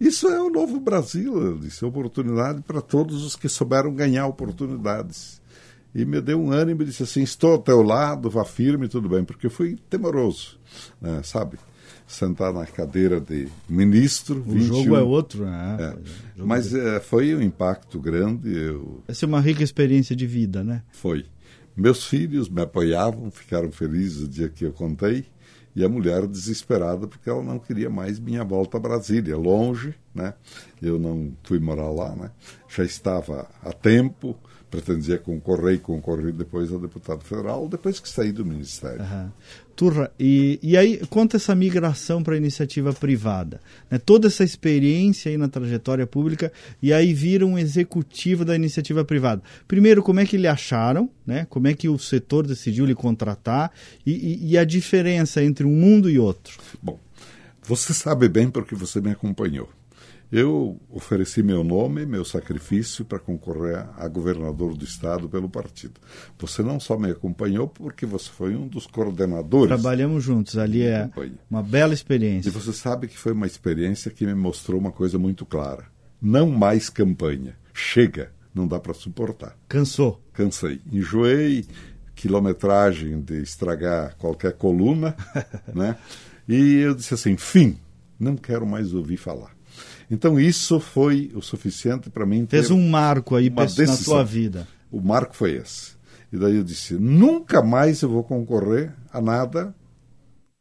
Isso 0.00 0.28
é 0.28 0.40
o 0.40 0.50
novo 0.50 0.80
Brasil, 0.80 1.58
disse, 1.58 1.84
oportunidade 1.84 2.62
para 2.62 2.80
todos 2.80 3.24
os 3.24 3.36
que 3.36 3.48
souberam 3.48 3.94
ganhar 3.94 4.26
oportunidades. 4.26 5.40
e 5.94 6.04
me 6.04 6.20
deu 6.20 6.40
um 6.40 6.50
ânimo 6.50 6.82
e 6.82 6.86
disse 6.86 7.04
assim: 7.04 7.22
estou 7.22 7.52
ao 7.52 7.58
teu 7.58 7.82
lado, 7.82 8.28
vá 8.28 8.44
firme, 8.44 8.88
tudo 8.88 9.08
bem, 9.08 9.24
porque 9.24 9.46
eu 9.46 9.50
fui 9.50 9.78
temoroso, 9.88 10.58
né, 11.00 11.20
sabe? 11.22 11.56
Sentar 12.06 12.52
na 12.52 12.66
cadeira 12.66 13.18
de 13.18 13.48
ministro. 13.68 14.40
O 14.40 14.52
21, 14.52 14.66
jogo 14.66 14.96
é 14.96 15.02
outro, 15.02 15.46
né? 15.46 15.76
É. 16.36 16.42
Mas 16.42 16.74
é, 16.74 17.00
foi 17.00 17.34
um 17.34 17.40
impacto 17.40 17.98
grande. 17.98 18.54
Eu... 18.54 19.02
Essa 19.08 19.24
é 19.24 19.26
uma 19.26 19.40
rica 19.40 19.62
experiência 19.62 20.14
de 20.14 20.26
vida, 20.26 20.62
né? 20.62 20.82
Foi. 20.92 21.24
Meus 21.74 22.04
filhos 22.04 22.48
me 22.48 22.60
apoiavam, 22.60 23.30
ficaram 23.30 23.72
felizes 23.72 24.22
o 24.22 24.28
dia 24.28 24.48
que 24.48 24.64
eu 24.64 24.72
contei, 24.72 25.24
e 25.74 25.84
a 25.84 25.88
mulher 25.88 26.26
desesperada 26.26 27.06
porque 27.06 27.28
ela 27.28 27.42
não 27.42 27.58
queria 27.58 27.90
mais 27.90 28.18
minha 28.18 28.44
volta 28.44 28.76
a 28.76 28.80
Brasília, 28.80 29.36
longe, 29.36 29.94
né? 30.14 30.34
Eu 30.80 30.98
não 30.98 31.32
fui 31.42 31.58
morar 31.58 31.90
lá, 31.90 32.14
né? 32.14 32.30
Já 32.68 32.84
estava 32.84 33.48
a 33.62 33.72
tempo, 33.72 34.36
pretendia 34.70 35.18
concorrer 35.18 35.74
e 35.74 35.78
concorrer 35.78 36.32
depois 36.32 36.72
a 36.72 36.78
deputado 36.78 37.22
federal, 37.22 37.68
depois 37.68 38.00
que 38.00 38.08
saí 38.08 38.32
do 38.32 38.44
Ministério. 38.44 39.00
Uhum. 39.00 39.30
Turra, 39.76 40.10
e, 40.18 40.58
e 40.62 40.76
aí 40.76 40.98
conta 41.10 41.36
essa 41.36 41.54
migração 41.54 42.22
para 42.22 42.34
a 42.34 42.36
iniciativa 42.36 42.92
privada, 42.92 43.60
né? 43.90 43.98
toda 43.98 44.28
essa 44.28 44.44
experiência 44.44 45.30
aí 45.30 45.36
na 45.36 45.48
trajetória 45.48 46.06
pública, 46.06 46.52
e 46.80 46.92
aí 46.92 47.12
vira 47.12 47.44
um 47.44 47.58
executivo 47.58 48.44
da 48.44 48.54
iniciativa 48.54 49.04
privada. 49.04 49.42
Primeiro, 49.66 50.02
como 50.02 50.20
é 50.20 50.26
que 50.26 50.36
lhe 50.36 50.46
acharam, 50.46 51.10
né? 51.26 51.46
como 51.50 51.66
é 51.66 51.74
que 51.74 51.88
o 51.88 51.98
setor 51.98 52.46
decidiu 52.46 52.86
lhe 52.86 52.94
contratar, 52.94 53.72
e, 54.06 54.12
e, 54.12 54.52
e 54.52 54.58
a 54.58 54.64
diferença 54.64 55.42
entre 55.42 55.66
um 55.66 55.74
mundo 55.74 56.08
e 56.08 56.18
outro? 56.18 56.58
Bom, 56.80 57.00
você 57.62 57.92
sabe 57.92 58.28
bem 58.28 58.50
porque 58.50 58.74
você 58.74 59.00
me 59.00 59.10
acompanhou. 59.10 59.68
Eu 60.36 60.80
ofereci 60.90 61.44
meu 61.44 61.62
nome, 61.62 62.04
meu 62.04 62.24
sacrifício 62.24 63.04
para 63.04 63.20
concorrer 63.20 63.86
a 63.96 64.08
governador 64.08 64.76
do 64.76 64.84
estado 64.84 65.28
pelo 65.28 65.48
partido. 65.48 66.00
Você 66.40 66.60
não 66.60 66.80
só 66.80 66.98
me 66.98 67.08
acompanhou 67.08 67.68
porque 67.68 68.04
você 68.04 68.28
foi 68.30 68.56
um 68.56 68.66
dos 68.66 68.84
coordenadores. 68.84 69.68
Trabalhamos 69.68 70.24
juntos, 70.24 70.58
ali 70.58 70.82
é 70.82 71.08
uma 71.48 71.62
bela 71.62 71.94
experiência. 71.94 72.48
E 72.48 72.50
você 72.50 72.72
sabe 72.72 73.06
que 73.06 73.16
foi 73.16 73.30
uma 73.30 73.46
experiência 73.46 74.10
que 74.10 74.26
me 74.26 74.34
mostrou 74.34 74.80
uma 74.80 74.90
coisa 74.90 75.20
muito 75.20 75.46
clara. 75.46 75.84
Não 76.20 76.50
mais 76.50 76.90
campanha. 76.90 77.56
Chega, 77.72 78.32
não 78.52 78.66
dá 78.66 78.80
para 78.80 78.92
suportar. 78.92 79.56
Cansou? 79.68 80.20
Cansei. 80.32 80.80
Enjoei, 80.92 81.64
quilometragem 82.16 83.20
de 83.20 83.40
estragar 83.40 84.16
qualquer 84.16 84.54
coluna, 84.54 85.14
né? 85.72 85.96
E 86.48 86.78
eu 86.78 86.92
disse 86.92 87.14
assim, 87.14 87.36
fim, 87.36 87.78
não 88.18 88.34
quero 88.34 88.66
mais 88.66 88.92
ouvir 88.92 89.16
falar. 89.16 89.53
Então 90.10 90.38
isso 90.38 90.78
foi 90.78 91.30
o 91.34 91.40
suficiente 91.40 92.10
para 92.10 92.26
mim 92.26 92.46
ter 92.46 92.58
Fez 92.58 92.70
um 92.70 92.88
marco 92.88 93.36
aí 93.36 93.50
na 93.50 93.68
sua 93.68 94.22
vida. 94.22 94.66
O 94.90 95.00
marco 95.00 95.34
foi 95.34 95.56
esse. 95.56 95.92
E 96.32 96.36
daí 96.36 96.56
eu 96.56 96.64
disse, 96.64 96.94
nunca 96.94 97.62
mais 97.62 98.02
eu 98.02 98.08
vou 98.08 98.24
concorrer 98.24 98.92
a 99.12 99.20
nada. 99.20 99.74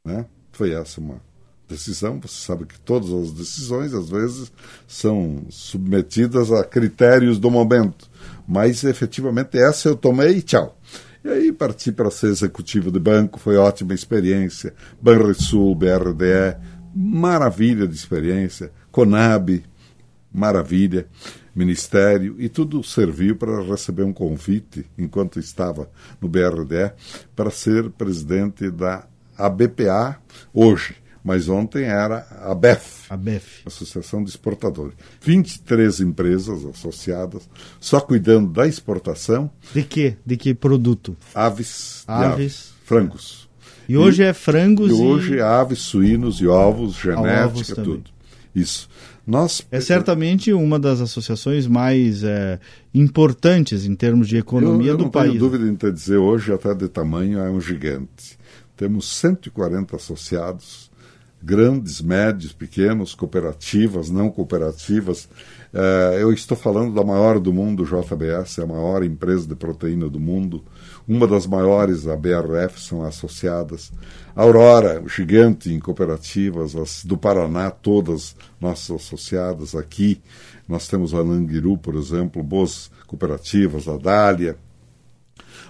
Né? 0.06 0.26
Foi 0.52 0.72
essa 0.72 1.02
uma 1.02 1.20
decisão. 1.68 2.20
Você 2.22 2.46
sabe 2.46 2.66
que 2.66 2.80
todas 2.80 3.12
as 3.12 3.32
decisões, 3.32 3.94
às 3.94 4.10
vezes, 4.10 4.52
são 4.88 5.44
submetidas 5.50 6.52
a 6.52 6.64
critérios 6.64 7.40
do 7.40 7.50
momento. 7.50 8.10
Mas, 8.48 8.84
efetivamente, 8.84 9.58
essa 9.58 9.90
eu 9.90 9.96
tomei 9.96 10.38
e 10.38 10.42
tchau. 10.42 10.78
E 11.24 11.30
aí 11.30 11.52
parti 11.54 11.92
para 11.92 12.12
ser 12.12 12.28
executivo 12.28 12.92
de 12.92 13.00
banco, 13.00 13.40
foi 13.40 13.56
ótima 13.56 13.94
experiência. 13.94 14.74
Banrisul, 15.02 15.74
BRDE, 15.74 16.58
maravilha 16.94 17.88
de 17.88 17.96
experiência. 17.96 18.72
Conab, 18.92 19.64
maravilha, 20.32 21.08
ministério, 21.56 22.36
e 22.40 22.50
tudo 22.50 22.84
serviu 22.84 23.36
para 23.36 23.62
receber 23.62 24.04
um 24.04 24.14
convite, 24.14 24.86
enquanto 24.98 25.40
estava 25.40 25.90
no 26.20 26.28
BRDE, 26.28 26.94
para 27.36 27.52
ser 27.52 27.90
presidente 27.92 28.70
da 28.70 29.08
ABPA 29.38 30.20
hoje. 30.54 30.96
Mas 31.24 31.48
ontem 31.48 31.86
era 31.86 32.28
a 32.42 32.54
BEF, 32.54 33.06
a 33.10 33.16
BEF. 33.16 33.62
Associação 33.66 34.22
de 34.22 34.30
Exportadores. 34.30 34.94
23 35.22 36.02
empresas 36.02 36.66
associadas, 36.66 37.50
só 37.80 38.02
cuidando 38.02 38.52
da 38.52 38.68
exportação. 38.68 39.50
De 39.74 39.84
que? 39.84 40.18
De 40.26 40.36
que 40.36 40.54
produto? 40.54 41.16
Aves. 41.34 42.04
Aves. 42.08 42.34
aves 42.34 42.74
frangos. 42.84 43.43
E 43.88 43.98
hoje 43.98 44.22
e, 44.22 44.26
é 44.26 44.34
frangos 44.34 44.92
e... 44.92 44.94
hoje 44.94 45.38
é 45.38 45.42
aves, 45.42 45.80
suínos 45.80 46.40
e 46.40 46.48
ovos, 46.48 46.96
genética, 46.96 47.46
ovos 47.46 47.68
tudo. 47.68 48.04
Isso. 48.56 48.90
Nós... 49.26 49.66
É 49.72 49.80
certamente 49.80 50.52
uma 50.54 50.78
das 50.78 51.00
associações 51.02 51.66
mais 51.66 52.24
é, 52.24 52.60
importantes 52.94 53.86
em 53.86 53.96
termos 53.96 54.28
de 54.28 54.38
economia 54.38 54.92
eu, 54.92 54.94
eu 54.94 54.98
do 54.98 55.10
país. 55.10 55.34
Não 55.34 55.50
tenho 55.50 55.52
dúvida 55.52 55.88
em 55.90 55.94
dizer, 55.94 56.18
hoje 56.18 56.52
até 56.54 56.74
de 56.74 56.88
tamanho 56.88 57.40
é 57.40 57.50
um 57.50 57.60
gigante. 57.60 58.38
Temos 58.76 59.08
140 59.18 59.96
associados, 59.96 60.92
grandes, 61.44 62.02
médios, 62.02 62.54
pequenos, 62.54 63.14
cooperativas, 63.14 64.10
não 64.10 64.30
cooperativas. 64.30 65.28
É, 65.74 66.20
eu 66.22 66.32
estou 66.32 66.56
falando 66.56 66.94
da 66.94 67.04
maior 67.04 67.40
do 67.40 67.52
mundo, 67.52 67.84
JBS, 67.84 68.60
é 68.60 68.64
a 68.64 68.68
maior 68.68 69.04
empresa 69.04 69.46
de 69.48 69.56
proteína 69.56 70.08
do 70.08 70.20
mundo. 70.20 70.64
Uma 71.06 71.28
das 71.28 71.46
maiores, 71.46 72.08
a 72.08 72.16
BRF, 72.16 72.80
são 72.80 73.04
associadas. 73.04 73.92
A 74.34 74.42
Aurora, 74.44 75.02
o 75.02 75.10
gigante 75.10 75.74
em 75.74 75.80
cooperativas, 75.80 76.76
as 76.76 77.04
do 77.04 77.18
Paraná, 77.18 77.70
todas 77.70 78.36
nossas 78.62 78.96
associadas 78.96 79.76
aqui. 79.76 80.22
Nós 80.68 80.88
temos 80.88 81.14
a 81.14 81.20
Languiru, 81.20 81.78
por 81.78 81.96
exemplo, 81.96 82.42
boas 82.42 82.90
cooperativas, 83.06 83.90
a 83.90 83.98
Dália. 83.98 84.58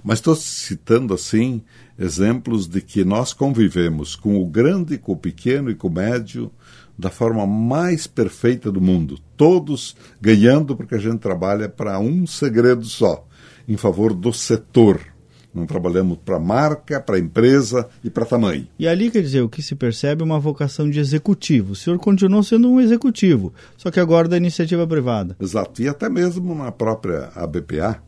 Mas 0.04 0.20
estou 0.20 0.36
citando 0.36 1.14
assim 1.14 1.62
exemplos 1.98 2.68
de 2.68 2.82
que 2.82 3.04
nós 3.04 3.34
convivemos 3.34 4.16
com 4.16 4.42
o 4.42 4.46
grande, 4.46 4.98
com 4.98 5.14
o 5.14 5.18
pequeno 5.18 5.70
e 5.70 5.76
com 5.76 5.88
o 5.88 5.94
médio 5.94 6.52
da 6.98 7.10
forma 7.10 7.46
mais 7.46 8.08
perfeita 8.08 8.72
do 8.72 8.80
mundo. 8.80 9.20
Todos 9.36 9.96
ganhando 10.22 10.76
porque 10.76 10.96
a 10.96 11.00
gente 11.00 11.18
trabalha 11.18 11.68
para 11.68 12.00
um 12.00 12.26
segredo 12.26 12.86
só, 12.86 13.28
em 13.68 13.78
favor 13.78 14.14
do 14.14 14.32
setor 14.32 15.14
não 15.54 15.66
trabalhamos 15.66 16.18
para 16.26 16.40
marca, 16.40 17.00
para 17.00 17.20
empresa 17.20 17.88
e 18.04 18.10
para 18.10 18.26
tamanho. 18.26 18.68
E 18.80 18.88
ali, 18.88 19.12
quer 19.12 19.22
dizer, 19.22 19.42
o 19.42 19.50
que 19.50 19.62
se 19.62 19.76
percebe 19.76 20.24
é 20.24 20.26
uma 20.26 20.40
vocação 20.40 20.90
de 20.90 21.00
executivo. 21.00 21.74
O 21.74 21.76
senhor 21.76 22.00
continuou 22.00 22.42
sendo 22.42 22.70
um 22.70 22.82
executivo, 22.82 23.54
só 23.78 23.92
que 23.92 24.00
agora 24.00 24.28
da 24.28 24.38
iniciativa 24.38 24.88
privada. 24.88 25.36
Exato. 25.40 25.82
E 25.82 25.88
até 25.88 26.10
mesmo 26.10 26.56
na 26.56 26.72
própria 26.72 27.32
ABPA, 27.36 28.02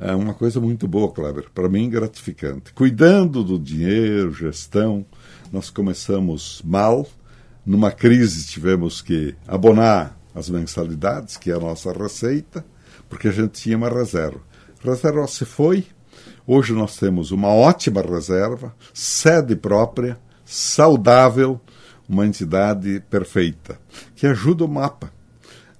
é 0.00 0.14
uma 0.14 0.34
coisa 0.34 0.60
muito 0.60 0.88
boa, 0.88 1.12
Kleber, 1.12 1.50
para 1.54 1.68
mim 1.68 1.88
gratificante. 1.88 2.72
Cuidando 2.72 3.44
do 3.44 3.58
dinheiro, 3.58 4.32
gestão, 4.32 5.04
nós 5.52 5.70
começamos 5.70 6.62
mal. 6.64 7.06
Numa 7.64 7.92
crise 7.92 8.46
tivemos 8.46 9.02
que 9.02 9.34
abonar 9.46 10.18
as 10.34 10.48
mensalidades, 10.48 11.36
que 11.36 11.50
é 11.50 11.54
a 11.54 11.60
nossa 11.60 11.92
receita, 11.92 12.64
porque 13.08 13.28
a 13.28 13.32
gente 13.32 13.60
tinha 13.60 13.76
uma 13.76 13.90
reserva. 13.90 14.40
Reserva 14.82 15.26
se 15.26 15.44
foi, 15.44 15.86
Hoje 16.52 16.72
nós 16.72 16.96
temos 16.96 17.30
uma 17.30 17.48
ótima 17.48 18.02
reserva, 18.02 18.74
sede 18.92 19.54
própria, 19.54 20.18
saudável, 20.44 21.60
uma 22.08 22.26
entidade 22.26 23.00
perfeita, 23.08 23.78
que 24.16 24.26
ajuda 24.26 24.64
o 24.64 24.68
mapa. 24.68 25.12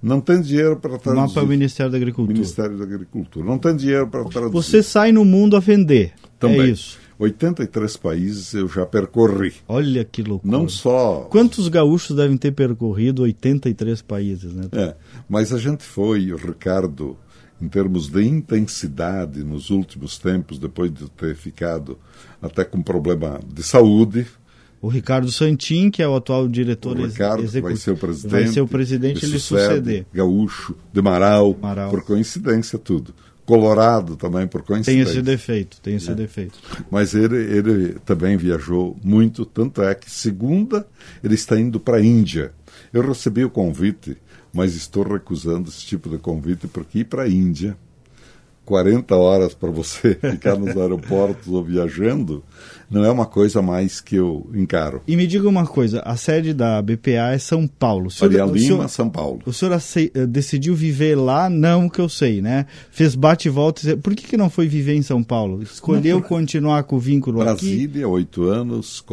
Não 0.02 0.20
tem 0.20 0.40
dinheiro 0.40 0.76
para 0.76 0.98
traduzir. 0.98 1.34
Mapa 1.34 1.40
é 1.40 1.46
Ministério 1.46 1.92
da 1.92 1.98
Agricultura. 1.98 2.32
Ministério 2.32 2.78
da 2.78 2.84
Agricultura. 2.84 3.46
Não 3.46 3.58
tem 3.58 3.76
dinheiro 3.76 4.08
para 4.08 4.24
traduzir. 4.24 4.52
Você 4.52 4.82
sai 4.82 5.12
no 5.12 5.24
mundo 5.24 5.56
a 5.56 5.60
vender. 5.60 6.12
Também. 6.38 6.62
É 6.62 6.66
isso. 6.68 6.98
83 7.18 7.98
países 7.98 8.54
eu 8.54 8.66
já 8.66 8.86
percorri. 8.86 9.52
Olha 9.68 10.02
que 10.04 10.22
loucura. 10.22 10.56
Não 10.56 10.66
só. 10.66 11.28
Quantos 11.30 11.68
gaúchos 11.68 12.16
devem 12.16 12.38
ter 12.38 12.52
percorrido 12.52 13.22
83 13.22 14.00
países, 14.00 14.54
né? 14.54 14.68
É, 14.72 14.94
mas 15.28 15.52
a 15.52 15.58
gente 15.58 15.84
foi, 15.84 16.34
Ricardo 16.34 17.18
em 17.60 17.68
termos 17.68 18.08
de 18.08 18.22
intensidade 18.24 19.44
nos 19.44 19.70
últimos 19.70 20.18
tempos, 20.18 20.58
depois 20.58 20.92
de 20.92 21.08
ter 21.10 21.36
ficado 21.36 21.98
até 22.40 22.64
com 22.64 22.82
problema 22.82 23.38
de 23.46 23.62
saúde. 23.62 24.26
O 24.82 24.88
Ricardo 24.88 25.30
Santin, 25.30 25.90
que 25.90 26.02
é 26.02 26.08
o 26.08 26.16
atual 26.16 26.48
diretor 26.48 26.98
o 26.98 27.06
Ricardo 27.06 27.42
executivo, 27.42 27.68
vai 27.68 27.76
ser 27.76 27.90
o 27.90 27.96
presidente. 27.96 28.30
Vai 28.30 28.46
ser 28.46 28.60
o 28.60 28.68
presidente, 28.68 29.24
ele 29.24 29.38
suceder. 29.38 30.06
Gaúcho, 30.12 30.74
de 30.92 31.02
Marau, 31.02 31.54
por 31.90 32.02
coincidência 32.02 32.78
tudo. 32.78 33.14
Colorado 33.44 34.16
também, 34.16 34.46
por 34.46 34.62
coincidência. 34.62 35.04
Tem 35.04 35.12
esse 35.12 35.22
defeito, 35.22 35.80
tem 35.82 35.96
esse 35.96 36.10
é. 36.10 36.14
defeito. 36.14 36.58
Mas 36.90 37.14
ele, 37.14 37.36
ele 37.36 37.96
também 38.04 38.36
viajou 38.36 38.96
muito, 39.02 39.44
tanto 39.44 39.82
é 39.82 39.94
que 39.94 40.10
segunda 40.10 40.86
ele 41.22 41.34
está 41.34 41.58
indo 41.60 41.78
para 41.80 41.98
a 41.98 42.02
Índia. 42.02 42.52
Eu 42.92 43.02
recebi 43.02 43.44
o 43.44 43.50
convite 43.50 44.16
mas 44.52 44.74
estou 44.74 45.04
recusando 45.04 45.68
esse 45.68 45.84
tipo 45.84 46.08
de 46.08 46.18
convite 46.18 46.66
porque 46.66 47.00
ir 47.00 47.04
para 47.04 47.22
a 47.22 47.28
Índia 47.28 47.76
40 48.70 49.16
horas 49.16 49.52
para 49.52 49.68
você 49.68 50.14
ficar 50.30 50.56
nos 50.56 50.76
aeroportos 50.76 51.48
ou 51.48 51.64
viajando, 51.64 52.44
não 52.88 53.04
é 53.04 53.10
uma 53.10 53.26
coisa 53.26 53.60
mais 53.60 54.00
que 54.00 54.14
eu 54.14 54.48
encaro. 54.54 55.02
E 55.08 55.16
me 55.16 55.26
diga 55.26 55.48
uma 55.48 55.66
coisa, 55.66 55.98
a 56.02 56.16
sede 56.16 56.54
da 56.54 56.80
BPA 56.80 57.32
é 57.32 57.38
São 57.38 57.66
Paulo. 57.66 58.08
Faria 58.12 58.44
Lima, 58.44 58.58
senhor, 58.58 58.88
São 58.88 59.10
Paulo. 59.10 59.40
O 59.44 59.52
senhor 59.52 59.72
acei, 59.72 60.12
eh, 60.14 60.24
decidiu 60.24 60.72
viver 60.76 61.16
lá? 61.16 61.50
Não, 61.50 61.88
que 61.88 62.00
eu 62.00 62.08
sei, 62.08 62.40
né? 62.40 62.66
Fez 62.92 63.16
bate 63.16 63.48
e 63.48 63.50
volta. 63.50 63.96
Por 63.96 64.14
que, 64.14 64.22
que 64.22 64.36
não 64.36 64.48
foi 64.48 64.68
viver 64.68 64.94
em 64.94 65.02
São 65.02 65.20
Paulo? 65.20 65.60
Escolheu 65.60 66.20
não, 66.20 66.22
continuar 66.22 66.84
com 66.84 66.94
o 66.94 67.00
vínculo 67.00 67.38
Brasília, 67.38 67.74
aqui? 67.74 67.86
Brasília, 67.88 68.08
oito 68.08 68.44
anos, 68.44 69.04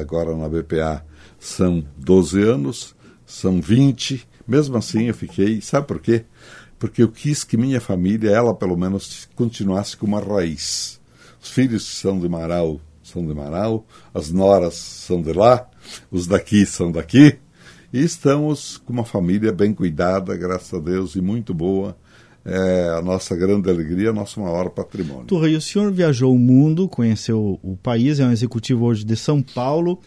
agora 0.00 0.34
na 0.34 0.48
BPA 0.48 1.04
são 1.38 1.84
12 1.98 2.42
anos, 2.42 2.96
são 3.26 3.60
20. 3.60 4.26
Mesmo 4.48 4.74
assim 4.78 5.04
eu 5.04 5.14
fiquei, 5.14 5.60
sabe 5.60 5.86
por 5.86 6.00
quê? 6.00 6.24
Porque 6.78 7.02
eu 7.02 7.08
quis 7.08 7.42
que 7.42 7.56
minha 7.56 7.80
família, 7.80 8.30
ela 8.30 8.54
pelo 8.54 8.76
menos, 8.76 9.28
continuasse 9.34 9.96
com 9.96 10.06
uma 10.06 10.20
raiz. 10.20 11.00
Os 11.42 11.50
filhos 11.50 11.86
são 11.86 12.18
de 12.18 12.28
Marau 12.28 12.80
são 13.06 13.24
de 13.24 13.32
Marau, 13.32 13.86
as 14.12 14.32
noras 14.32 14.74
são 14.74 15.22
de 15.22 15.32
lá, 15.32 15.68
os 16.10 16.26
daqui 16.26 16.66
são 16.66 16.90
daqui, 16.90 17.36
e 17.92 18.02
estamos 18.02 18.78
com 18.78 18.92
uma 18.92 19.04
família 19.04 19.52
bem 19.52 19.72
cuidada, 19.72 20.36
graças 20.36 20.74
a 20.74 20.82
Deus, 20.82 21.14
e 21.14 21.20
muito 21.20 21.54
boa. 21.54 21.96
É 22.44 22.90
a 22.96 23.02
nossa 23.02 23.34
grande 23.34 23.68
alegria, 23.68 24.12
nosso 24.12 24.40
maior 24.40 24.70
patrimônio. 24.70 25.24
Turra, 25.24 25.48
e 25.48 25.56
o 25.56 25.60
senhor 25.60 25.90
viajou 25.90 26.32
o 26.32 26.38
mundo, 26.38 26.88
conheceu 26.88 27.58
o 27.60 27.76
país, 27.76 28.20
é 28.20 28.26
um 28.26 28.30
executivo 28.30 28.84
hoje 28.84 29.04
de 29.04 29.16
São 29.16 29.42
Paulo, 29.42 30.00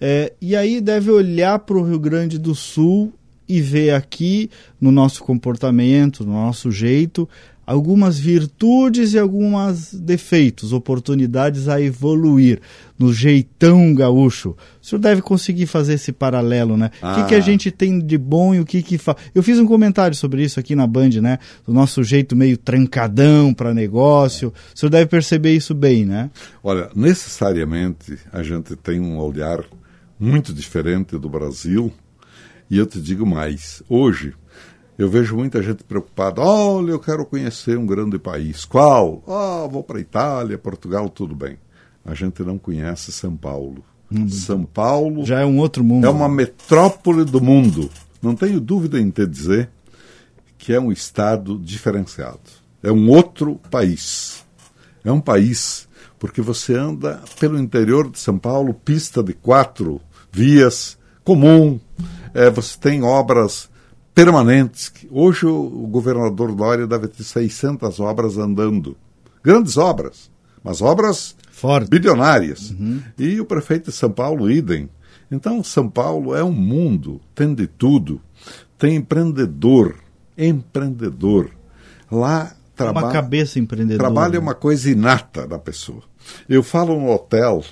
é, 0.00 0.32
e 0.40 0.56
aí 0.56 0.80
deve 0.80 1.10
olhar 1.10 1.60
para 1.60 1.76
o 1.76 1.84
Rio 1.84 2.00
Grande 2.00 2.36
do 2.36 2.52
Sul 2.52 3.12
e 3.48 3.60
ver 3.60 3.94
aqui 3.94 4.50
no 4.80 4.90
nosso 4.90 5.22
comportamento, 5.22 6.24
no 6.24 6.32
nosso 6.32 6.70
jeito, 6.70 7.28
algumas 7.66 8.18
virtudes 8.18 9.14
e 9.14 9.18
alguns 9.18 9.94
defeitos, 9.94 10.72
oportunidades 10.72 11.68
a 11.68 11.80
evoluir 11.80 12.60
no 12.98 13.12
jeitão 13.12 13.94
gaúcho. 13.94 14.50
O 14.80 14.86
senhor 14.86 15.00
deve 15.00 15.22
conseguir 15.22 15.66
fazer 15.66 15.94
esse 15.94 16.12
paralelo, 16.12 16.76
né? 16.76 16.90
Ah. 17.00 17.12
O 17.12 17.14
que, 17.16 17.28
que, 17.28 17.34
a 17.34 17.38
ah. 17.38 17.40
gente 17.40 17.70
tem 17.70 17.98
de 17.98 18.18
bom 18.18 18.54
e 18.54 18.60
o 18.60 18.64
que 18.64 18.82
que 18.82 18.98
faz. 18.98 19.16
Eu 19.34 19.42
fiz 19.42 19.58
um 19.58 19.66
comentário 19.66 20.16
sobre 20.16 20.42
isso 20.42 20.60
aqui 20.60 20.76
na 20.76 20.86
Band, 20.86 21.20
né? 21.20 21.38
Do 21.66 21.72
nosso 21.72 22.02
jeito 22.02 22.36
meio 22.36 22.56
trancadão 22.56 23.52
para 23.52 23.74
negócio. 23.74 24.52
O 24.74 24.78
senhor 24.78 24.90
deve 24.90 25.06
perceber 25.06 25.54
isso 25.54 25.74
bem, 25.74 26.04
né? 26.04 26.30
Olha, 26.62 26.90
necessariamente 26.94 28.18
a 28.32 28.42
gente 28.42 28.76
tem 28.76 29.00
um 29.00 29.18
olhar 29.18 29.64
muito 30.18 30.52
diferente 30.52 31.18
do 31.18 31.28
Brasil. 31.28 31.92
E 32.70 32.78
eu 32.78 32.86
te 32.86 33.00
digo 33.00 33.26
mais, 33.26 33.82
hoje 33.88 34.34
eu 34.96 35.08
vejo 35.08 35.36
muita 35.36 35.62
gente 35.62 35.82
preocupada. 35.84 36.40
Olha, 36.40 36.90
eu 36.90 36.98
quero 36.98 37.26
conhecer 37.26 37.76
um 37.76 37.86
grande 37.86 38.18
país. 38.18 38.64
Qual? 38.64 39.22
Ah, 39.26 39.64
oh, 39.64 39.68
vou 39.68 39.82
para 39.82 40.00
Itália, 40.00 40.56
Portugal, 40.56 41.08
tudo 41.08 41.34
bem. 41.34 41.58
A 42.04 42.14
gente 42.14 42.42
não 42.42 42.58
conhece 42.58 43.10
São 43.10 43.36
Paulo. 43.36 43.84
Hum. 44.10 44.28
São 44.28 44.64
Paulo 44.64 45.24
já 45.24 45.40
é 45.40 45.44
um 45.44 45.58
outro 45.58 45.82
mundo. 45.82 46.06
É 46.06 46.10
uma 46.10 46.28
metrópole 46.28 47.24
do 47.24 47.40
mundo. 47.40 47.90
Não 48.22 48.34
tenho 48.34 48.60
dúvida 48.60 49.00
em 49.00 49.10
te 49.10 49.26
dizer 49.26 49.70
que 50.56 50.72
é 50.72 50.80
um 50.80 50.92
estado 50.92 51.58
diferenciado. 51.58 52.40
É 52.82 52.92
um 52.92 53.08
outro 53.08 53.60
país. 53.70 54.44
É 55.04 55.10
um 55.10 55.20
país 55.20 55.88
porque 56.18 56.40
você 56.40 56.74
anda 56.74 57.20
pelo 57.38 57.58
interior 57.58 58.10
de 58.10 58.18
São 58.18 58.38
Paulo, 58.38 58.72
pista 58.72 59.22
de 59.22 59.34
quatro 59.34 60.00
vias, 60.32 60.96
comum. 61.22 61.78
É, 62.34 62.50
você 62.50 62.76
tem 62.78 63.02
obras 63.02 63.70
permanentes. 64.14 64.92
Hoje 65.10 65.46
o, 65.46 65.86
governador 65.86 66.54
Dória 66.54 66.86
deve 66.86 67.08
ter 67.08 67.22
600 67.22 68.00
obras 68.00 68.36
andando. 68.36 68.96
Grandes 69.42 69.76
obras, 69.76 70.30
mas 70.62 70.82
obras 70.82 71.36
Forte. 71.50 71.88
bilionárias. 71.88 72.70
Uhum. 72.70 73.00
E 73.18 73.40
o 73.40 73.44
prefeito 73.44 73.90
de 73.90 73.96
São 73.96 74.10
Paulo, 74.10 74.50
idem. 74.50 74.88
Então, 75.30 75.62
São 75.62 75.88
Paulo 75.88 76.34
é 76.34 76.42
um 76.42 76.52
mundo, 76.52 77.20
tem 77.34 77.54
de 77.54 77.66
tudo. 77.66 78.20
Tem 78.78 78.96
empreendedor, 78.96 79.96
empreendedor. 80.36 81.50
Lá 82.10 82.54
trabalha. 82.74 83.06
Uma 83.06 83.12
cabeça 83.12 83.58
empreendedora. 83.58 84.10
Trabalho 84.10 84.36
é 84.36 84.38
uma 84.38 84.54
coisa 84.54 84.90
inata 84.90 85.46
da 85.46 85.58
pessoa. 85.58 86.02
Eu 86.48 86.62
falo 86.62 86.98
no 86.98 87.10
hotel, 87.10 87.64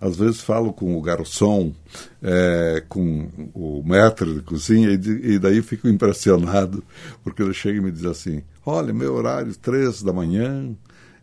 às 0.00 0.16
vezes 0.16 0.40
falo 0.40 0.72
com 0.72 0.96
o 0.96 1.00
garçom, 1.00 1.72
é, 2.22 2.82
com 2.88 3.28
o 3.54 3.82
mestre 3.84 4.34
de 4.34 4.42
cozinha, 4.42 4.90
e, 4.90 5.34
e, 5.34 5.38
daí 5.38 5.62
fico 5.62 5.88
impressionado, 5.88 6.82
porque 7.22 7.42
ele 7.42 7.54
chega 7.54 7.78
e 7.78 7.80
me 7.80 7.90
diz 7.90 8.04
assim: 8.04 8.42
Olha, 8.64 8.92
meu 8.92 9.14
horário, 9.14 9.54
três 9.56 10.02
da 10.02 10.12
manhã, 10.12 10.74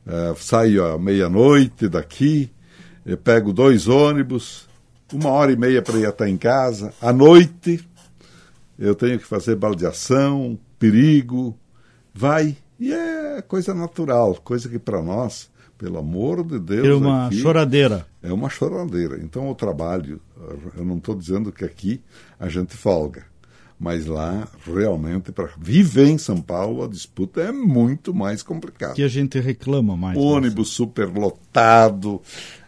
é, 0.06 0.34
saio 0.38 0.86
à 0.86 0.98
meia-noite 0.98 1.88
daqui, 1.88 2.52
pego 3.24 3.54
dois 3.54 3.88
ônibus, 3.88 4.68
uma 5.12 5.30
hora 5.30 5.52
e 5.52 5.58
meia 5.58 5.82
para 5.82 6.00
ir 6.00 6.06
até 6.06 6.28
em 6.28 6.38
casa, 6.38 6.94
à 7.02 7.14
noite 7.14 7.86
eu 8.78 8.96
tenho 8.96 9.20
que 9.20 9.26
fazer 9.26 9.56
baldeação, 9.56 10.58
perigo, 10.80 11.58
vai, 12.14 12.58
e 12.80 12.92
é 12.92 13.42
coisa 13.42 13.74
natural, 13.74 14.36
coisa 14.44 14.68
que 14.68 14.80
para 14.80 15.02
nós 15.02 15.50
pelo 15.84 15.98
amor 15.98 16.46
de 16.46 16.58
Deus. 16.60 16.88
É 16.88 16.94
uma 16.94 17.28
aqui, 17.28 17.42
choradeira. 17.42 18.08
É 18.22 18.32
uma 18.32 18.50
choradeira. 18.50 19.20
Então, 19.22 19.50
o 19.50 19.56
trabalho, 19.56 20.22
eu 20.78 20.86
não 20.86 20.96
estou 20.96 21.14
dizendo 21.14 21.52
que 21.52 21.66
aqui 21.66 22.00
a 22.40 22.48
gente 22.48 22.74
folga, 22.74 23.26
mas 23.78 24.06
lá, 24.06 24.48
realmente, 24.66 25.34
para 25.34 25.50
viver 25.60 26.08
em 26.08 26.18
São 26.18 26.42
Paulo, 26.42 26.86
a 26.86 26.88
disputa 26.88 27.42
é 27.42 27.52
muito 27.52 28.14
mais 28.14 28.42
complicada. 28.42 28.94
Que 28.94 29.04
a 29.04 29.10
gente 29.10 29.38
reclama 29.42 29.98
mais. 29.98 30.18
Ônibus 30.18 30.70
superlotado, 30.70 32.22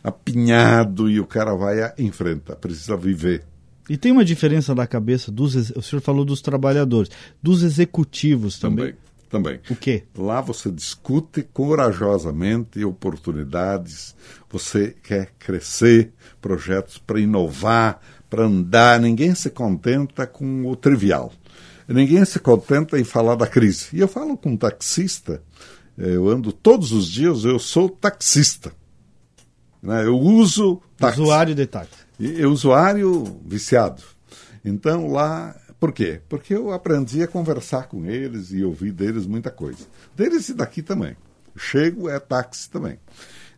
apinhado, 0.03 1.09
e 1.09 1.17
o 1.17 1.25
cara 1.25 1.55
vai 1.55 1.93
em 1.97 2.11
frente, 2.11 2.53
precisa 2.59 2.97
viver. 2.97 3.43
E 3.89 3.95
tem 3.95 4.11
uma 4.11 4.25
diferença 4.25 4.75
da 4.75 4.85
cabeça 4.85 5.31
dos. 5.31 5.55
O 5.71 5.81
senhor 5.81 6.01
falou 6.01 6.25
dos 6.25 6.41
trabalhadores, 6.41 7.09
dos 7.41 7.63
executivos 7.63 8.59
também. 8.59 8.87
também 8.87 9.04
também. 9.29 9.59
O 9.69 9.75
quê? 9.75 10.03
Lá 10.17 10.41
você 10.41 10.71
discute 10.71 11.43
corajosamente 11.43 12.83
oportunidades, 12.83 14.15
você 14.49 14.95
quer 15.03 15.33
crescer, 15.37 16.11
projetos 16.41 16.97
para 16.97 17.19
inovar, 17.19 17.99
para 18.29 18.43
andar. 18.43 18.99
Ninguém 18.99 19.35
se 19.35 19.49
contenta 19.49 20.25
com 20.25 20.65
o 20.65 20.75
trivial. 20.75 21.31
Ninguém 21.87 22.25
se 22.25 22.39
contenta 22.39 22.99
em 22.99 23.03
falar 23.03 23.35
da 23.35 23.47
crise. 23.47 23.87
E 23.93 23.99
eu 23.99 24.07
falo 24.07 24.37
com 24.37 24.51
um 24.51 24.57
taxista, 24.57 25.43
eh, 25.97 26.15
eu 26.15 26.27
ando 26.27 26.51
todos 26.51 26.91
os 26.91 27.07
dias, 27.07 27.43
eu 27.43 27.59
sou 27.59 27.89
taxista. 27.89 28.73
Né? 29.81 30.05
Eu 30.05 30.17
uso 30.17 30.81
táxi. 30.97 31.21
Usuário 31.21 31.53
de 31.53 31.65
táxi. 31.67 32.05
E, 32.19 32.45
usuário 32.45 33.39
viciado. 33.45 34.01
Então 34.63 35.07
lá 35.07 35.55
por 35.79 35.91
quê? 35.91 36.21
Porque 36.29 36.53
eu 36.53 36.71
aprendi 36.71 37.21
a 37.21 37.27
conversar 37.27 37.87
com 37.87 38.05
eles 38.05 38.51
e 38.51 38.63
ouvir 38.63 38.91
deles 38.91 39.25
muita 39.25 39.51
coisa. 39.51 39.85
Deles 40.15 40.49
e 40.49 40.53
daqui 40.53 40.81
também. 40.81 41.15
Chego 41.55 42.09
é 42.09 42.19
táxi 42.19 42.69
também. 42.69 42.99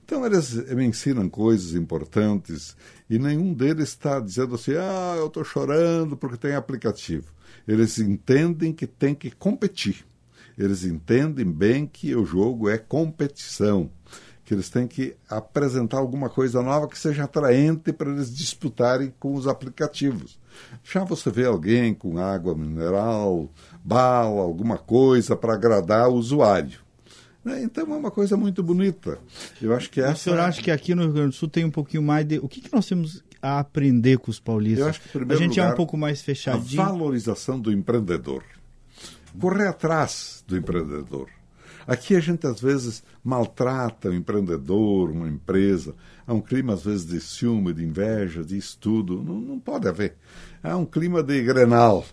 Então 0.03 0.25
eles 0.25 0.53
me 0.73 0.86
ensinam 0.86 1.27
coisas 1.27 1.73
importantes 1.75 2.77
e 3.10 3.19
nenhum 3.19 3.53
deles 3.53 3.89
está 3.89 4.19
dizendo 4.19 4.56
assim, 4.56 4.73
ah, 4.75 5.15
eu 5.17 5.27
estou 5.27 5.43
chorando 5.43 6.15
porque 6.15 6.38
tem 6.38 6.56
aplicativo. 6.56 7.25
Eles 7.67 7.99
entendem 7.99 8.71
que 8.71 8.88
tem 8.88 9.13
que 9.13 9.30
competir. 9.30 10.06
Eles 10.58 10.86
entendem 10.86 11.45
bem 11.45 11.86
que 11.86 12.15
o 12.15 12.25
jogo 12.25 12.69
é 12.69 12.77
competição 12.77 13.91
que 14.47 14.53
eles 14.53 14.69
têm 14.69 14.88
que 14.88 15.13
apresentar 15.29 15.97
alguma 15.97 16.29
coisa 16.29 16.62
nova 16.62 16.88
que 16.88 16.97
seja 16.97 17.25
atraente 17.25 17.91
para 17.91 18.10
eles 18.10 18.33
disputarem 18.33 19.13
com 19.19 19.36
os 19.36 19.45
aplicativos. 19.45 20.39
Já 20.86 21.03
você 21.03 21.29
vê 21.29 21.45
alguém 21.45 21.93
com 21.93 22.17
água 22.17 22.55
mineral, 22.55 23.51
bala, 23.83 24.41
alguma 24.41 24.77
coisa 24.77 25.36
para 25.36 25.53
agradar 25.53 26.07
o 26.07 26.13
usuário. 26.13 26.79
Né? 27.43 27.62
Então 27.62 27.93
é 27.93 27.97
uma 27.97 28.10
coisa 28.10 28.38
muito 28.38 28.63
bonita. 28.63 29.19
Eu 29.62 29.75
acho 29.75 29.89
que 29.89 29.99
essa... 29.99 30.13
O 30.13 30.15
senhor 30.15 30.39
acha 30.39 30.62
que 30.62 30.71
aqui 30.71 30.95
no 30.95 31.03
Rio 31.03 31.12
Grande 31.12 31.29
do 31.31 31.36
Sul 31.36 31.49
tem 31.49 31.65
um 31.65 31.71
pouquinho 31.71 32.01
mais 32.01 32.25
de. 32.25 32.39
O 32.39 32.47
que, 32.47 32.62
que 32.62 32.73
nós 32.73 32.88
temos 32.88 33.21
a 33.41 33.60
aprender 33.60 34.17
com 34.17 34.31
os 34.31 34.39
paulistas? 34.39 34.79
Eu 34.79 34.88
acho 34.88 35.01
que, 35.01 35.17
a 35.17 35.36
gente 35.36 35.60
lugar, 35.60 35.71
é 35.71 35.73
um 35.73 35.75
pouco 35.75 35.97
mais 35.97 36.21
fechadinho. 36.21 36.81
A 36.81 36.86
valorização 36.86 37.60
do 37.60 37.69
empreendedor. 37.69 38.45
Correr 39.38 39.67
atrás 39.67 40.41
do 40.47 40.55
empreendedor. 40.55 41.27
Aqui 41.88 42.17
a 42.17 42.19
gente 42.19 42.45
às 42.45 42.60
vezes 42.60 43.02
maltrata 43.23 44.10
o 44.10 44.13
empreendedor, 44.13 45.10
uma 45.10 45.30
empresa. 45.30 45.95
Há 46.28 46.34
um 46.34 46.41
clima 46.41 46.73
às 46.73 46.84
vezes 46.84 47.06
de 47.06 47.21
ciúme, 47.21 47.73
de 47.73 47.84
inveja, 47.84 48.43
de 48.43 48.58
estudo. 48.58 49.23
Não, 49.23 49.39
não 49.39 49.60
pode 49.60 49.88
haver. 49.88 50.17
Há 50.62 50.76
um 50.76 50.86
clima 50.86 51.23
de 51.23 51.41
grenal. 51.41 52.06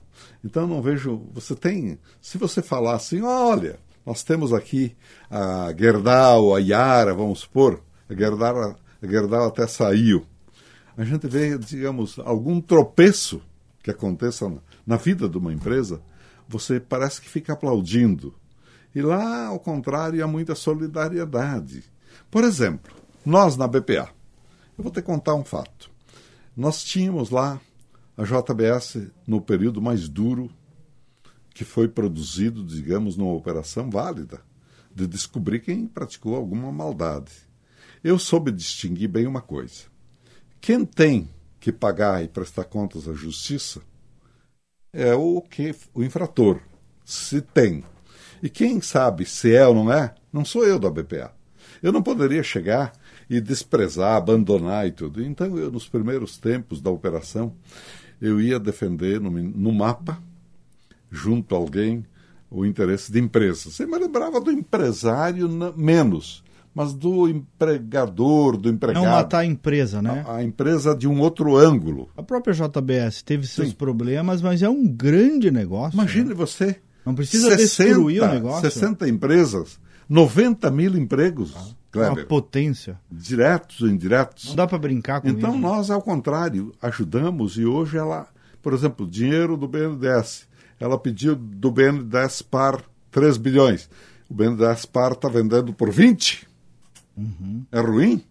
Então 0.45 0.69
não 0.69 0.81
vejo. 0.81 1.27
Você 1.33 1.57
tem. 1.57 1.99
Se 2.21 2.39
você 2.39 2.63
falar 2.63 2.95
assim, 2.95 3.21
olha, 3.23 3.81
nós 4.07 4.23
temos 4.23 4.53
aqui 4.53 4.95
a 5.29 5.75
Gerdau, 5.77 6.55
a 6.55 6.61
Yara, 6.61 7.13
vamos 7.13 7.41
supor, 7.41 7.83
a 8.09 8.15
Gerdau, 8.15 8.77
a 9.03 9.07
Gerdau 9.07 9.49
até 9.49 9.67
saiu. 9.67 10.25
A 10.97 11.05
gente 11.05 11.27
vê, 11.27 11.59
digamos, 11.59 12.21
algum 12.21 12.61
tropeço 12.61 13.43
que 13.83 13.91
aconteça 13.91 14.51
na 14.87 14.97
vida 14.97 15.29
de 15.29 15.37
uma 15.37 15.53
empresa, 15.53 16.01
você 16.49 16.79
parece 16.79 17.21
que 17.21 17.29
fica 17.29 17.53
aplaudindo 17.53 18.35
E 18.95 19.03
lá, 19.03 19.47
ao 19.47 19.59
contrário, 19.59 20.23
há 20.23 20.27
muita 20.27 20.55
solidariedade. 20.55 21.85
Por 22.31 22.45
exemplo, 22.45 22.95
nós 23.25 23.57
na 23.57 23.67
BPA, 23.67 24.09
eu 24.77 24.85
vou 24.85 24.93
te 24.93 25.03
contar 25.03 25.35
um 25.35 25.45
fato. 25.45 25.91
Nós 26.57 26.83
tínhamos 26.85 27.31
lá 27.31 27.61
a 28.17 28.23
JBS 28.23 29.09
no 29.27 29.41
período 29.41 29.83
mais 29.83 30.09
duro 30.09 30.51
que 31.55 31.65
foi 31.65 31.89
produzido, 31.89 32.65
digamos, 32.65 33.17
numa 33.17 33.33
operação 33.33 33.89
válida, 33.89 34.41
de 34.93 35.07
descobrir 35.07 35.61
quem 35.61 35.87
praticou 35.87 36.35
alguma 36.35 36.71
maldade. 36.73 37.33
Eu 38.03 38.19
soube 38.19 38.51
distinguir 38.51 39.09
bem 39.09 39.27
uma 39.27 39.41
coisa. 39.41 39.85
Quem 40.61 40.85
tem 40.85 41.29
que 41.61 41.73
pagar 41.73 42.23
e 42.23 42.29
prestar 42.29 42.65
contas 42.65 43.09
à 43.09 43.13
justiça 43.13 43.81
é 44.93 45.15
o 45.15 45.41
que 45.41 45.75
o 45.95 46.03
infrator, 46.03 46.61
se 47.05 47.41
tem. 47.41 47.85
E 48.45 48.51
quem 48.51 48.79
sabe 48.83 49.25
se 49.25 49.55
é 49.55 49.67
ou 49.67 49.75
não 49.75 49.91
é, 49.91 50.15
não 50.31 50.45
sou 50.45 50.67
eu 50.67 50.79
da 50.79 50.91
BPA. 50.91 51.33
Eu 51.83 51.91
não 51.91 52.03
poderia 52.03 52.43
chegar 52.43 52.93
e 53.29 53.41
desprezar, 53.41 54.17
abandonar 54.17 54.87
e 54.87 54.93
tudo. 54.93 55.25
Então, 55.25 55.57
eu, 55.57 55.73
nos 55.73 55.89
primeiros 55.89 56.37
tempos 56.37 56.79
da 56.79 56.91
operação, 56.91 57.55
eu 58.21 58.39
ia 58.39 58.61
defender 58.61 59.19
no, 59.19 59.31
no 59.31 59.73
mapa, 59.73 60.23
junto 61.11 61.55
a 61.55 61.59
alguém, 61.59 62.05
o 62.51 62.67
interesse 62.67 63.11
de 63.11 63.19
empresa. 63.19 63.71
Você 63.71 63.87
me 63.87 63.99
lembrava 63.99 64.39
do 64.43 64.53
empresário 64.53 65.49
menos, 65.75 66.45
mas 66.75 66.93
do 66.93 67.27
empregador, 67.27 68.59
do 68.59 68.69
empregado. 68.69 69.05
Não 69.05 69.11
matar 69.11 69.39
a 69.39 69.47
empresa, 69.47 70.03
né? 70.03 70.23
A, 70.29 70.37
a 70.37 70.45
empresa 70.45 70.95
de 70.95 71.09
um 71.09 71.19
outro 71.19 71.57
ângulo. 71.57 72.11
A 72.15 72.23
própria 72.23 72.53
JBS 72.53 73.23
teve 73.23 73.47
seus 73.47 73.71
Sim. 73.71 73.75
problemas, 73.75 74.43
mas 74.43 74.63
é 74.63 74.69
um 74.69 74.87
grande 74.87 75.51
negócio. 75.51 75.97
Imagine 75.97 76.29
né? 76.29 76.35
você. 76.35 76.84
Não 77.05 77.15
precisa 77.15 77.51
60, 77.51 77.85
destruir 77.85 78.23
o 78.23 78.29
negócio. 78.29 78.71
60 78.71 79.09
empresas, 79.09 79.79
90 80.09 80.71
mil 80.71 80.97
empregos. 80.97 81.55
Ah. 81.57 81.85
Kleber. 81.95 82.25
Uma 82.25 82.27
potência. 82.27 82.99
Diretos 83.09 83.81
ou 83.81 83.89
indiretos. 83.89 84.49
Não 84.49 84.57
dá 84.57 84.67
para 84.67 84.79
brincar 84.79 85.21
com 85.21 85.29
então, 85.29 85.51
isso. 85.51 85.59
Então, 85.59 85.71
nós, 85.71 85.91
ao 85.91 86.03
contrário, 86.03 86.75
ajudamos 86.83 87.57
e 87.57 87.65
hoje 87.65 87.97
ela, 87.97 88.27
por 88.61 88.73
exemplo, 88.73 89.07
dinheiro 89.07 89.57
do 89.57 89.69
BNDES. 89.69 90.49
Ela 90.81 90.99
pediu 90.99 91.37
do 91.37 91.71
BNDES 91.71 92.43
par 92.43 92.83
3 93.13 93.37
bilhões. 93.37 93.89
O 94.29 94.35
BNDES 94.35 94.87
par 94.87 95.13
está 95.13 95.29
vendendo 95.29 95.73
por 95.73 95.93
20. 95.93 96.49
Uhum. 97.17 97.65
É 97.71 97.79
ruim? 97.79 98.25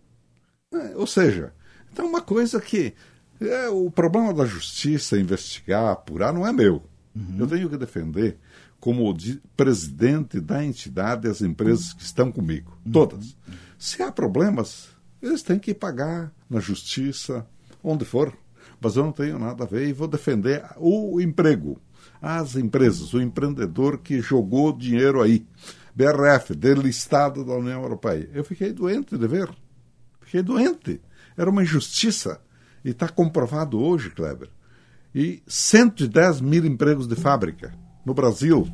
É, 0.73 0.97
ou 0.97 1.07
seja, 1.07 1.53
então 1.91 2.05
uma 2.05 2.21
coisa 2.21 2.59
que. 2.59 2.93
É, 3.39 3.69
o 3.69 3.89
problema 3.89 4.33
da 4.33 4.45
justiça, 4.45 5.17
investigar, 5.17 5.91
apurar, 5.91 6.33
não 6.33 6.45
é 6.45 6.51
meu. 6.51 6.83
Uhum. 7.15 7.37
Eu 7.39 7.47
tenho 7.47 7.69
que 7.69 7.77
defender 7.77 8.37
como 8.83 9.15
presidente 9.55 10.41
da 10.41 10.61
entidade 10.61 11.29
as 11.29 11.41
empresas 11.41 11.93
que 11.93 12.03
estão 12.03 12.29
comigo, 12.29 12.77
todas. 12.91 13.33
Se 13.79 14.03
há 14.03 14.11
problemas, 14.11 14.89
eles 15.21 15.41
têm 15.41 15.57
que 15.57 15.73
pagar 15.73 16.33
na 16.49 16.59
justiça, 16.59 17.47
onde 17.81 18.03
for. 18.03 18.37
Mas 18.81 18.97
eu 18.97 19.05
não 19.05 19.13
tenho 19.13 19.39
nada 19.39 19.63
a 19.63 19.67
ver 19.67 19.87
e 19.87 19.93
vou 19.93 20.05
defender 20.05 20.65
o 20.75 21.21
emprego, 21.21 21.79
as 22.21 22.57
empresas, 22.57 23.13
o 23.13 23.21
empreendedor 23.21 23.99
que 23.99 24.19
jogou 24.19 24.77
dinheiro 24.77 25.21
aí. 25.21 25.47
BRF, 25.95 26.53
delistado 26.53 27.45
da 27.45 27.53
União 27.53 27.83
Europeia. 27.83 28.29
Eu 28.33 28.43
fiquei 28.43 28.73
doente 28.73 29.17
de 29.17 29.27
ver. 29.29 29.49
Fiquei 30.19 30.43
doente. 30.43 30.99
Era 31.37 31.49
uma 31.49 31.63
injustiça. 31.63 32.41
E 32.83 32.89
está 32.89 33.07
comprovado 33.07 33.79
hoje, 33.79 34.09
Kleber. 34.09 34.49
E 35.15 35.41
110 35.47 36.41
mil 36.41 36.65
empregos 36.65 37.07
de 37.07 37.15
fábrica 37.15 37.81
no 38.05 38.13
Brasil. 38.13 38.67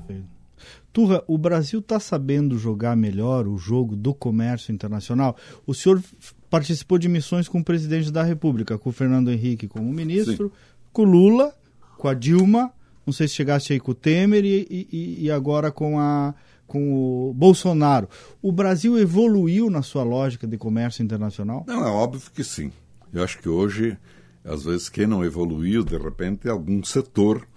Turra, 0.92 1.24
o 1.28 1.38
Brasil 1.38 1.80
está 1.80 2.00
sabendo 2.00 2.58
jogar 2.58 2.96
melhor 2.96 3.48
o 3.48 3.58
jogo 3.58 3.96
do 3.96 4.14
comércio 4.14 4.74
internacional? 4.74 5.36
O 5.66 5.74
senhor 5.74 6.02
participou 6.50 6.98
de 6.98 7.08
missões 7.08 7.48
com 7.48 7.60
o 7.60 7.64
presidente 7.64 8.12
da 8.12 8.24
República, 8.24 8.78
com 8.78 8.90
o 8.90 8.94
Fernando 8.94 9.32
Henrique 9.32 9.68
como 9.68 9.92
ministro, 9.94 10.48
Sim. 10.48 10.78
com 10.92 11.04
o 11.04 11.06
Lula, 11.06 11.54
com 11.98 12.08
a 12.08 12.14
Dilma, 12.14 12.74
não 13.06 13.14
sei 13.14 13.28
se 13.28 13.36
chegaste 13.36 13.74
aí 13.74 13.80
com 13.80 13.92
o 13.92 13.96
Temer 13.96 14.44
e, 14.46 14.88
e, 14.92 15.26
e 15.26 15.32
agora 15.32 15.72
com, 15.72 16.00
a, 16.00 16.34
com 16.68 17.30
o 17.30 17.34
Bolsonaro. 17.34 18.08
O 18.42 18.52
Brasil 18.52 18.98
evoluiu 18.98 19.70
na 19.70 19.82
sua 19.82 20.04
lógica 20.04 20.48
de 20.48 20.58
comércio 20.58 21.04
internacional? 21.04 21.64
Não, 21.68 21.84
é 21.84 21.90
óbvio 21.90 22.30
que 22.34 22.44
sim. 22.44 22.72
Eu 23.12 23.24
acho 23.24 23.40
que 23.40 23.50
hoje, 23.50 23.98
às 24.44 24.64
vezes, 24.64 24.90
quem 24.90 25.08
não 25.08 25.26
evoluiu, 25.26 25.84
de 25.84 25.98
repente, 25.98 26.48
é 26.48 26.52
algum 26.52 26.84
setor 26.84 27.48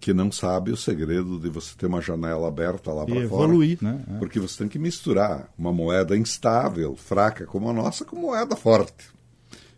que 0.00 0.12
não 0.12 0.30
sabe 0.30 0.70
o 0.70 0.76
segredo 0.76 1.38
de 1.38 1.48
você 1.48 1.74
ter 1.76 1.86
uma 1.86 2.00
janela 2.00 2.48
aberta 2.48 2.92
lá 2.92 3.04
para 3.04 3.14
fora. 3.14 3.24
evoluir, 3.24 3.78
né? 3.80 4.04
É. 4.08 4.18
Porque 4.18 4.38
você 4.38 4.58
tem 4.58 4.68
que 4.68 4.78
misturar 4.78 5.52
uma 5.58 5.72
moeda 5.72 6.16
instável, 6.16 6.94
fraca 6.96 7.46
como 7.46 7.68
a 7.68 7.72
nossa, 7.72 8.04
com 8.04 8.16
moeda 8.16 8.54
forte. 8.54 9.10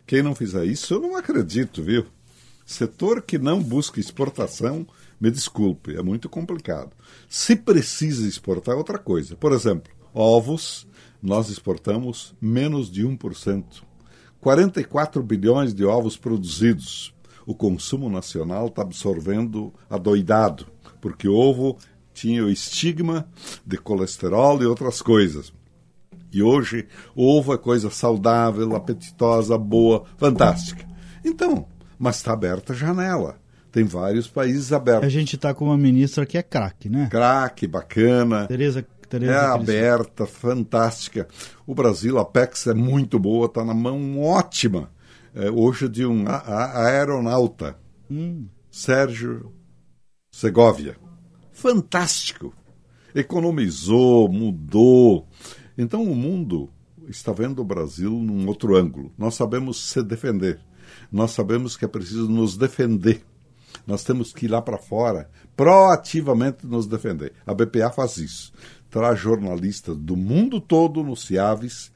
Quem 0.06 0.22
não 0.22 0.34
fizer 0.34 0.64
isso, 0.64 0.94
eu 0.94 1.00
não 1.00 1.16
acredito, 1.16 1.82
viu? 1.82 2.06
Setor 2.64 3.22
que 3.22 3.38
não 3.38 3.62
busca 3.62 4.00
exportação, 4.00 4.86
me 5.20 5.30
desculpe, 5.30 5.96
é 5.96 6.02
muito 6.02 6.28
complicado. 6.28 6.90
Se 7.28 7.56
precisa 7.56 8.26
exportar, 8.26 8.74
é 8.74 8.78
outra 8.78 8.98
coisa. 8.98 9.36
Por 9.36 9.52
exemplo, 9.52 9.92
ovos, 10.12 10.86
nós 11.22 11.48
exportamos 11.48 12.34
menos 12.40 12.90
de 12.90 13.06
1%. 13.06 13.64
44 14.40 15.22
bilhões 15.22 15.74
de 15.74 15.84
ovos 15.84 16.16
produzidos 16.16 17.12
o 17.48 17.54
consumo 17.54 18.10
nacional 18.10 18.66
está 18.66 18.82
absorvendo 18.82 19.72
adoidado, 19.88 20.66
porque 21.00 21.26
ovo 21.26 21.78
tinha 22.12 22.44
o 22.44 22.50
estigma 22.50 23.26
de 23.66 23.78
colesterol 23.78 24.62
e 24.62 24.66
outras 24.66 25.00
coisas. 25.00 25.50
E 26.30 26.42
hoje, 26.42 26.86
ovo 27.16 27.54
é 27.54 27.56
coisa 27.56 27.88
saudável, 27.88 28.76
apetitosa, 28.76 29.56
boa, 29.56 30.04
fantástica. 30.18 30.86
Então, 31.24 31.64
mas 31.98 32.16
está 32.16 32.34
aberta 32.34 32.74
a 32.74 32.76
janela. 32.76 33.36
Tem 33.72 33.82
vários 33.82 34.28
países 34.28 34.70
abertos. 34.70 35.06
A 35.06 35.08
gente 35.08 35.36
está 35.36 35.54
com 35.54 35.64
uma 35.64 35.78
ministra 35.78 36.26
que 36.26 36.36
é 36.36 36.42
craque, 36.42 36.90
né? 36.90 37.08
Craque, 37.10 37.66
bacana. 37.66 38.46
Tereza, 38.46 38.86
Tereza 39.08 39.32
é 39.32 39.46
aberta, 39.46 40.26
fantástica. 40.26 41.26
O 41.66 41.74
Brasil, 41.74 42.18
a 42.18 42.26
PEX 42.26 42.66
é 42.66 42.74
muito 42.74 43.18
boa, 43.18 43.46
está 43.46 43.64
na 43.64 43.72
mão 43.72 44.20
ótima 44.20 44.90
hoje 45.54 45.88
de 45.88 46.04
um 46.04 46.24
aeronauta, 46.26 47.78
hum. 48.10 48.46
Sérgio 48.70 49.52
Segovia. 50.30 50.96
Fantástico! 51.52 52.54
Economizou, 53.14 54.28
mudou. 54.28 55.26
Então 55.76 56.02
o 56.02 56.14
mundo 56.14 56.70
está 57.08 57.32
vendo 57.32 57.60
o 57.60 57.64
Brasil 57.64 58.10
num 58.10 58.46
outro 58.46 58.76
ângulo. 58.76 59.12
Nós 59.16 59.34
sabemos 59.34 59.90
se 59.90 60.02
defender. 60.02 60.60
Nós 61.10 61.32
sabemos 61.32 61.76
que 61.76 61.84
é 61.84 61.88
preciso 61.88 62.28
nos 62.28 62.56
defender. 62.56 63.24
Nós 63.86 64.04
temos 64.04 64.32
que 64.32 64.46
ir 64.46 64.48
lá 64.48 64.60
para 64.60 64.78
fora, 64.78 65.30
proativamente 65.56 66.66
nos 66.66 66.86
defender. 66.86 67.32
A 67.46 67.54
BPA 67.54 67.90
faz 67.90 68.16
isso. 68.18 68.52
Traz 68.90 69.18
jornalistas 69.18 69.96
do 69.96 70.16
mundo 70.16 70.60
todo 70.60 71.02
no 71.02 71.16
CIAVES 71.16 71.90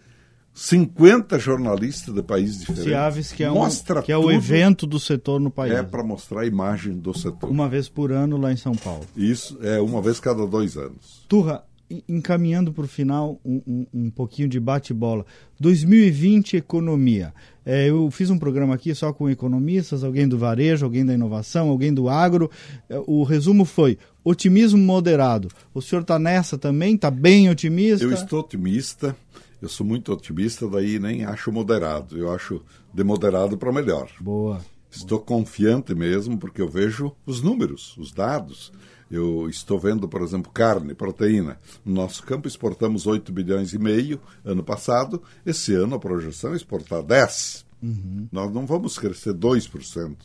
50 0.55 1.39
jornalistas 1.39 2.15
de 2.15 2.23
países 2.23 2.61
diferentes. 2.61 2.85
Ciaves, 2.85 3.33
que 3.33 3.43
é, 3.43 3.51
um, 3.51 3.69
que 4.05 4.13
é 4.13 4.19
o 4.19 4.31
evento 4.31 4.87
do 4.87 5.01
setor 5.01 5.41
no 5.41 5.51
país. 5.51 5.73
É 5.73 5.83
para 5.83 6.03
mostrar 6.03 6.43
a 6.43 6.47
imagem 6.47 6.99
do 6.99 7.17
setor. 7.17 7.49
Uma 7.49 7.69
vez 7.69 7.89
por 7.89 8.13
ano 8.13 8.37
lá 8.37 8.53
em 8.53 8.57
São 8.57 8.75
Paulo. 8.75 9.05
Isso, 9.17 9.59
é 9.63 9.81
uma 9.81 10.03
vez 10.03 10.21
cada 10.21 10.47
dois 10.47 10.77
anos. 10.77 11.25
Turra, 11.27 11.65
encaminhando 12.09 12.73
para 12.73 12.85
o 12.85 12.89
final 12.89 13.41
um, 13.45 13.63
um, 13.67 13.87
um, 13.95 14.11
pouquinho 14.11 14.49
de 14.49 14.61
bate-bola. 14.61 15.25
2020, 15.59 16.57
economia. 16.57 17.33
É, 17.65 17.89
eu 17.89 18.11
fiz 18.11 18.31
um 18.31 18.39
programa 18.39 18.75
aqui 18.75 18.95
só 18.95 19.13
com 19.13 19.31
economistas, 19.31 20.03
alguém 20.03 20.27
do 20.27 20.39
varejo, 20.39 20.85
alguém 20.85 21.05
da 21.05 21.15
inovação, 21.15 21.69
alguém 21.69 21.93
do 21.93 22.09
agro. 22.09 22.51
É, 22.89 23.01
o 23.07 23.23
resumo 23.23 23.65
foi 23.65 23.99
otimismo 24.25 24.79
moderado. 24.79 25.49
O 25.73 25.81
senhor 25.81 26.03
está 26.03 26.19
nessa 26.19 26.59
também? 26.59 26.95
Está 26.95 27.11
bem 27.11 27.49
otimista? 27.49 28.05
Eu 28.05 28.13
estou 28.13 28.41
otimista. 28.41 29.17
Eu 29.63 29.69
sou 29.69 29.87
muito 29.87 30.13
otimista, 30.13 30.69
daí 30.69 30.99
nem 30.99 31.25
acho 31.25 31.53
moderado. 31.53 32.19
Eu 32.19 32.33
acho 32.33 32.61
de 32.93 33.05
moderado 33.05 33.57
para 33.57 33.73
melhor. 33.73 34.11
Boa. 34.21 34.61
Estou 34.91 35.21
confiante 35.21 35.95
mesmo, 35.95 36.37
porque 36.37 36.61
eu 36.61 36.69
vejo 36.69 37.13
os 37.25 37.41
números, 37.41 37.97
os 37.97 38.13
dados. 38.13 38.73
Eu 39.09 39.49
estou 39.49 39.79
vendo, 39.79 40.09
por 40.09 40.21
exemplo, 40.21 40.51
carne, 40.51 40.95
proteína. 40.95 41.61
No 41.85 41.95
nosso 41.95 42.25
campo 42.25 42.49
exportamos 42.49 43.07
8 43.07 43.33
bilhões 43.33 43.73
e 43.73 43.79
meio 43.79 44.21
ano 44.45 44.65
passado. 44.65 45.23
Esse 45.47 45.75
ano 45.75 45.95
a 45.95 45.99
projeção 46.01 46.55
é 46.55 46.57
exportar 46.57 47.03
10. 47.03 47.65
Uhum. 47.81 48.27
Nós 48.33 48.53
não 48.53 48.67
vamos 48.67 48.99
crescer 48.99 49.33
2%. 49.33 50.17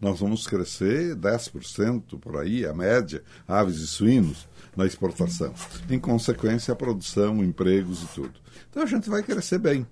Nós 0.00 0.20
vamos 0.20 0.46
crescer 0.46 1.14
10% 1.16 2.18
por 2.18 2.36
aí, 2.36 2.66
a 2.66 2.74
média, 2.74 3.22
aves 3.46 3.78
e 3.78 3.86
suínos 3.86 4.48
na 4.76 4.84
exportação. 4.86 5.52
Em 5.88 5.98
consequência, 5.98 6.72
a 6.72 6.76
produção, 6.76 7.42
empregos 7.42 8.02
e 8.02 8.06
tudo. 8.14 8.34
Então 8.70 8.82
a 8.82 8.86
gente 8.86 9.08
vai 9.08 9.22
crescer 9.22 9.58
bem. 9.58 9.86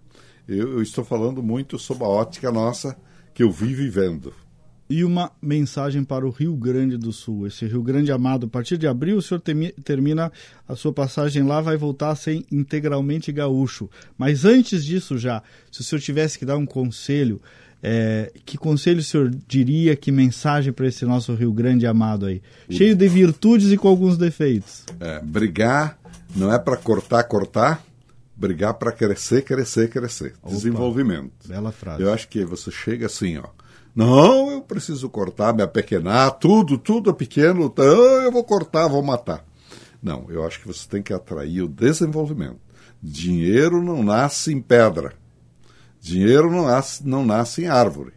Eu, 0.46 0.72
eu 0.72 0.82
estou 0.82 1.04
falando 1.04 1.42
muito 1.42 1.78
sobre 1.78 2.04
a 2.04 2.08
ótica 2.08 2.52
nossa 2.52 2.96
que 3.32 3.42
eu 3.42 3.50
vi 3.50 3.74
vivendo. 3.74 4.32
E 4.88 5.02
uma 5.02 5.32
mensagem 5.40 6.04
para 6.04 6.26
o 6.26 6.30
Rio 6.30 6.54
Grande 6.54 6.98
do 6.98 7.10
Sul, 7.10 7.46
esse 7.46 7.64
Rio 7.64 7.82
Grande 7.82 8.12
amado. 8.12 8.44
A 8.44 8.48
partir 8.50 8.76
de 8.76 8.86
abril, 8.86 9.16
o 9.16 9.22
senhor 9.22 9.40
termina 9.82 10.30
a 10.68 10.76
sua 10.76 10.92
passagem 10.92 11.42
lá, 11.42 11.62
vai 11.62 11.74
voltar 11.78 12.10
a 12.10 12.14
ser 12.14 12.44
integralmente 12.52 13.32
gaúcho. 13.32 13.88
Mas 14.18 14.44
antes 14.44 14.84
disso, 14.84 15.16
já, 15.16 15.42
se 15.72 15.80
o 15.80 15.84
senhor 15.84 16.02
tivesse 16.02 16.38
que 16.38 16.44
dar 16.44 16.58
um 16.58 16.66
conselho, 16.66 17.40
é, 17.86 18.32
que 18.46 18.56
conselho 18.56 19.00
o 19.00 19.02
senhor 19.02 19.30
diria, 19.46 19.94
que 19.94 20.10
mensagem 20.10 20.72
para 20.72 20.86
esse 20.86 21.04
nosso 21.04 21.34
Rio 21.34 21.52
Grande 21.52 21.86
amado 21.86 22.24
aí? 22.24 22.40
Cheio 22.70 22.96
de 22.96 23.06
virtudes 23.06 23.70
e 23.70 23.76
com 23.76 23.88
alguns 23.88 24.16
defeitos. 24.16 24.84
É, 24.98 25.20
brigar 25.20 25.98
não 26.34 26.52
é 26.52 26.58
para 26.58 26.78
cortar, 26.78 27.22
cortar, 27.24 27.84
brigar 28.34 28.72
para 28.74 28.90
crescer, 28.90 29.42
crescer, 29.42 29.90
crescer. 29.90 30.34
Opa, 30.42 30.54
Desenvolvimento. 30.54 31.46
Bela 31.46 31.70
frase. 31.70 32.02
Eu 32.02 32.10
acho 32.10 32.26
que 32.26 32.42
você 32.44 32.70
chega 32.70 33.04
assim, 33.04 33.36
ó 33.36 33.48
não, 33.94 34.50
eu 34.50 34.60
preciso 34.60 35.08
cortar, 35.08 35.54
me 35.54 35.62
apequenar, 35.62 36.32
tudo, 36.32 36.76
tudo 36.76 37.10
é 37.10 37.12
pequeno, 37.12 37.66
então 37.66 37.84
eu 37.84 38.32
vou 38.32 38.42
cortar, 38.42 38.88
vou 38.88 39.02
matar. 39.02 39.44
Não, 40.02 40.26
eu 40.28 40.44
acho 40.44 40.60
que 40.60 40.66
você 40.66 40.88
tem 40.88 41.00
que 41.00 41.12
atrair 41.12 41.62
o 41.62 41.68
desenvolvimento. 41.68 42.58
Dinheiro 43.00 43.80
não 43.80 44.02
nasce 44.02 44.52
em 44.52 44.60
pedra. 44.60 45.12
Dinheiro 46.04 46.50
não 46.50 46.66
nasce, 46.66 47.08
não 47.08 47.24
nasce 47.24 47.62
em 47.62 47.66
árvore. 47.66 48.12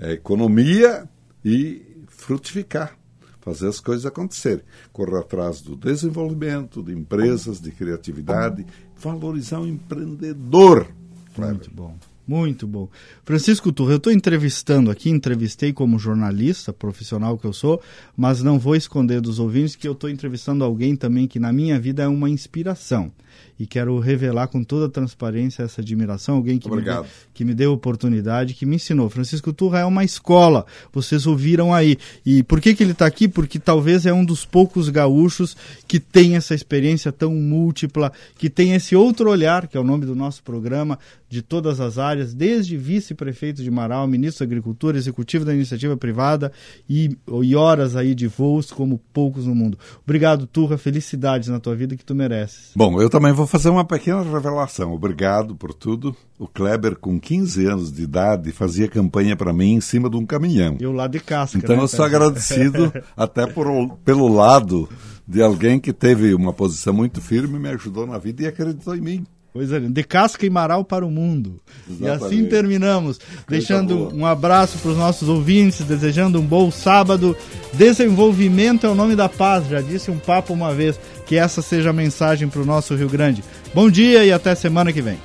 É 0.00 0.12
economia 0.12 1.06
e 1.44 1.82
frutificar, 2.08 2.96
fazer 3.42 3.68
as 3.68 3.78
coisas 3.78 4.06
acontecerem. 4.06 4.64
Correr 4.90 5.18
atrás 5.18 5.60
do 5.60 5.76
desenvolvimento, 5.76 6.82
de 6.82 6.94
empresas, 6.94 7.60
de 7.60 7.70
criatividade, 7.72 8.64
valorizar 8.96 9.60
o 9.60 9.66
empreendedor. 9.66 10.88
Muito 11.36 11.70
bom. 11.70 11.98
Muito 12.26 12.66
bom. 12.66 12.88
Francisco 13.22 13.70
Turra, 13.70 13.92
eu 13.92 13.96
estou 13.98 14.12
entrevistando 14.12 14.90
aqui, 14.90 15.10
entrevistei 15.10 15.74
como 15.74 15.98
jornalista 15.98 16.72
profissional 16.72 17.36
que 17.36 17.46
eu 17.46 17.52
sou, 17.52 17.82
mas 18.16 18.42
não 18.42 18.58
vou 18.58 18.74
esconder 18.74 19.20
dos 19.20 19.38
ouvintes 19.38 19.76
que 19.76 19.86
eu 19.86 19.92
estou 19.92 20.08
entrevistando 20.08 20.64
alguém 20.64 20.96
também 20.96 21.28
que 21.28 21.38
na 21.38 21.52
minha 21.52 21.78
vida 21.78 22.02
é 22.02 22.08
uma 22.08 22.30
inspiração 22.30 23.12
e 23.58 23.66
quero 23.66 23.98
revelar 23.98 24.48
com 24.48 24.62
toda 24.62 24.88
transparência 24.88 25.62
essa 25.62 25.80
admiração, 25.80 26.36
alguém 26.36 26.58
que, 26.58 26.70
me 26.70 26.82
deu, 26.82 27.06
que 27.32 27.44
me 27.44 27.54
deu 27.54 27.72
oportunidade, 27.72 28.54
que 28.54 28.66
me 28.66 28.76
ensinou. 28.76 29.08
Francisco 29.08 29.52
Turra 29.52 29.80
é 29.80 29.84
uma 29.84 30.04
escola, 30.04 30.66
vocês 30.92 31.26
ouviram 31.26 31.72
aí. 31.72 31.96
E 32.24 32.42
por 32.42 32.60
que, 32.60 32.74
que 32.74 32.82
ele 32.82 32.92
está 32.92 33.06
aqui? 33.06 33.26
Porque 33.26 33.58
talvez 33.58 34.06
é 34.06 34.12
um 34.12 34.24
dos 34.24 34.44
poucos 34.44 34.88
gaúchos 34.88 35.56
que 35.88 35.98
tem 35.98 36.36
essa 36.36 36.54
experiência 36.54 37.10
tão 37.10 37.34
múltipla, 37.34 38.12
que 38.38 38.50
tem 38.50 38.74
esse 38.74 38.94
outro 38.94 39.30
olhar, 39.30 39.66
que 39.66 39.76
é 39.76 39.80
o 39.80 39.84
nome 39.84 40.04
do 40.04 40.14
nosso 40.14 40.42
programa, 40.42 40.98
de 41.28 41.42
todas 41.42 41.80
as 41.80 41.98
áreas, 41.98 42.32
desde 42.32 42.76
vice-prefeito 42.76 43.62
de 43.62 43.70
Marau, 43.70 44.06
ministro 44.06 44.44
da 44.44 44.48
Agricultura, 44.48 44.96
executivo 44.96 45.44
da 45.44 45.54
iniciativa 45.54 45.96
privada 45.96 46.52
e, 46.88 47.16
e 47.42 47.56
horas 47.56 47.96
aí 47.96 48.14
de 48.14 48.26
voos 48.26 48.70
como 48.70 49.00
poucos 49.12 49.46
no 49.46 49.54
mundo. 49.54 49.78
Obrigado, 50.04 50.46
Turra, 50.46 50.78
felicidades 50.78 51.48
na 51.48 51.58
tua 51.58 51.74
vida 51.74 51.96
que 51.96 52.04
tu 52.04 52.14
mereces. 52.14 52.70
Bom, 52.76 53.00
eu 53.00 53.10
também 53.10 53.32
vou 53.32 53.45
vou 53.46 53.48
fazer 53.48 53.70
uma 53.70 53.84
pequena 53.84 54.22
revelação. 54.22 54.92
Obrigado 54.92 55.54
por 55.54 55.72
tudo. 55.72 56.14
O 56.36 56.48
Kleber, 56.48 56.96
com 56.96 57.18
15 57.18 57.64
anos 57.64 57.92
de 57.92 58.02
idade, 58.02 58.50
fazia 58.50 58.88
campanha 58.88 59.36
para 59.36 59.52
mim 59.52 59.74
em 59.74 59.80
cima 59.80 60.10
de 60.10 60.16
um 60.16 60.26
caminhão. 60.26 60.76
E 60.80 60.86
o 60.86 60.90
lado 60.90 61.12
de 61.12 61.20
casca. 61.20 61.56
Então 61.56 61.76
né, 61.76 61.82
eu 61.82 61.88
sou 61.88 62.04
agradecido 62.04 62.92
até 63.16 63.46
por, 63.46 63.96
pelo 64.04 64.26
lado 64.26 64.88
de 65.26 65.40
alguém 65.40 65.78
que 65.78 65.92
teve 65.92 66.34
uma 66.34 66.52
posição 66.52 66.92
muito 66.92 67.20
firme, 67.20 67.58
me 67.58 67.68
ajudou 67.68 68.04
na 68.04 68.18
vida 68.18 68.42
e 68.42 68.46
acreditou 68.46 68.96
em 68.96 69.00
mim. 69.00 69.26
Pois 69.56 69.72
é, 69.72 69.80
de 69.80 70.04
casca 70.04 70.44
e 70.44 70.50
maral 70.50 70.84
para 70.84 71.06
o 71.06 71.10
mundo. 71.10 71.58
Exatamente. 71.88 72.22
E 72.22 72.26
assim 72.26 72.46
terminamos, 72.46 73.16
Coisa 73.16 73.44
deixando 73.48 73.96
boa. 73.96 74.14
um 74.14 74.26
abraço 74.26 74.76
para 74.76 74.90
os 74.90 74.98
nossos 74.98 75.30
ouvintes, 75.30 75.80
desejando 75.86 76.38
um 76.38 76.44
bom 76.44 76.70
sábado. 76.70 77.34
Desenvolvimento 77.72 78.86
é 78.86 78.90
o 78.90 78.94
nome 78.94 79.16
da 79.16 79.30
paz, 79.30 79.66
já 79.66 79.80
disse 79.80 80.10
um 80.10 80.18
papo 80.18 80.52
uma 80.52 80.74
vez. 80.74 81.00
Que 81.26 81.36
essa 81.36 81.60
seja 81.60 81.90
a 81.90 81.92
mensagem 81.92 82.48
para 82.48 82.62
o 82.62 82.64
nosso 82.64 82.94
Rio 82.94 83.08
Grande. 83.08 83.42
Bom 83.74 83.90
dia 83.90 84.24
e 84.24 84.32
até 84.32 84.54
semana 84.54 84.92
que 84.92 85.02
vem. 85.02 85.18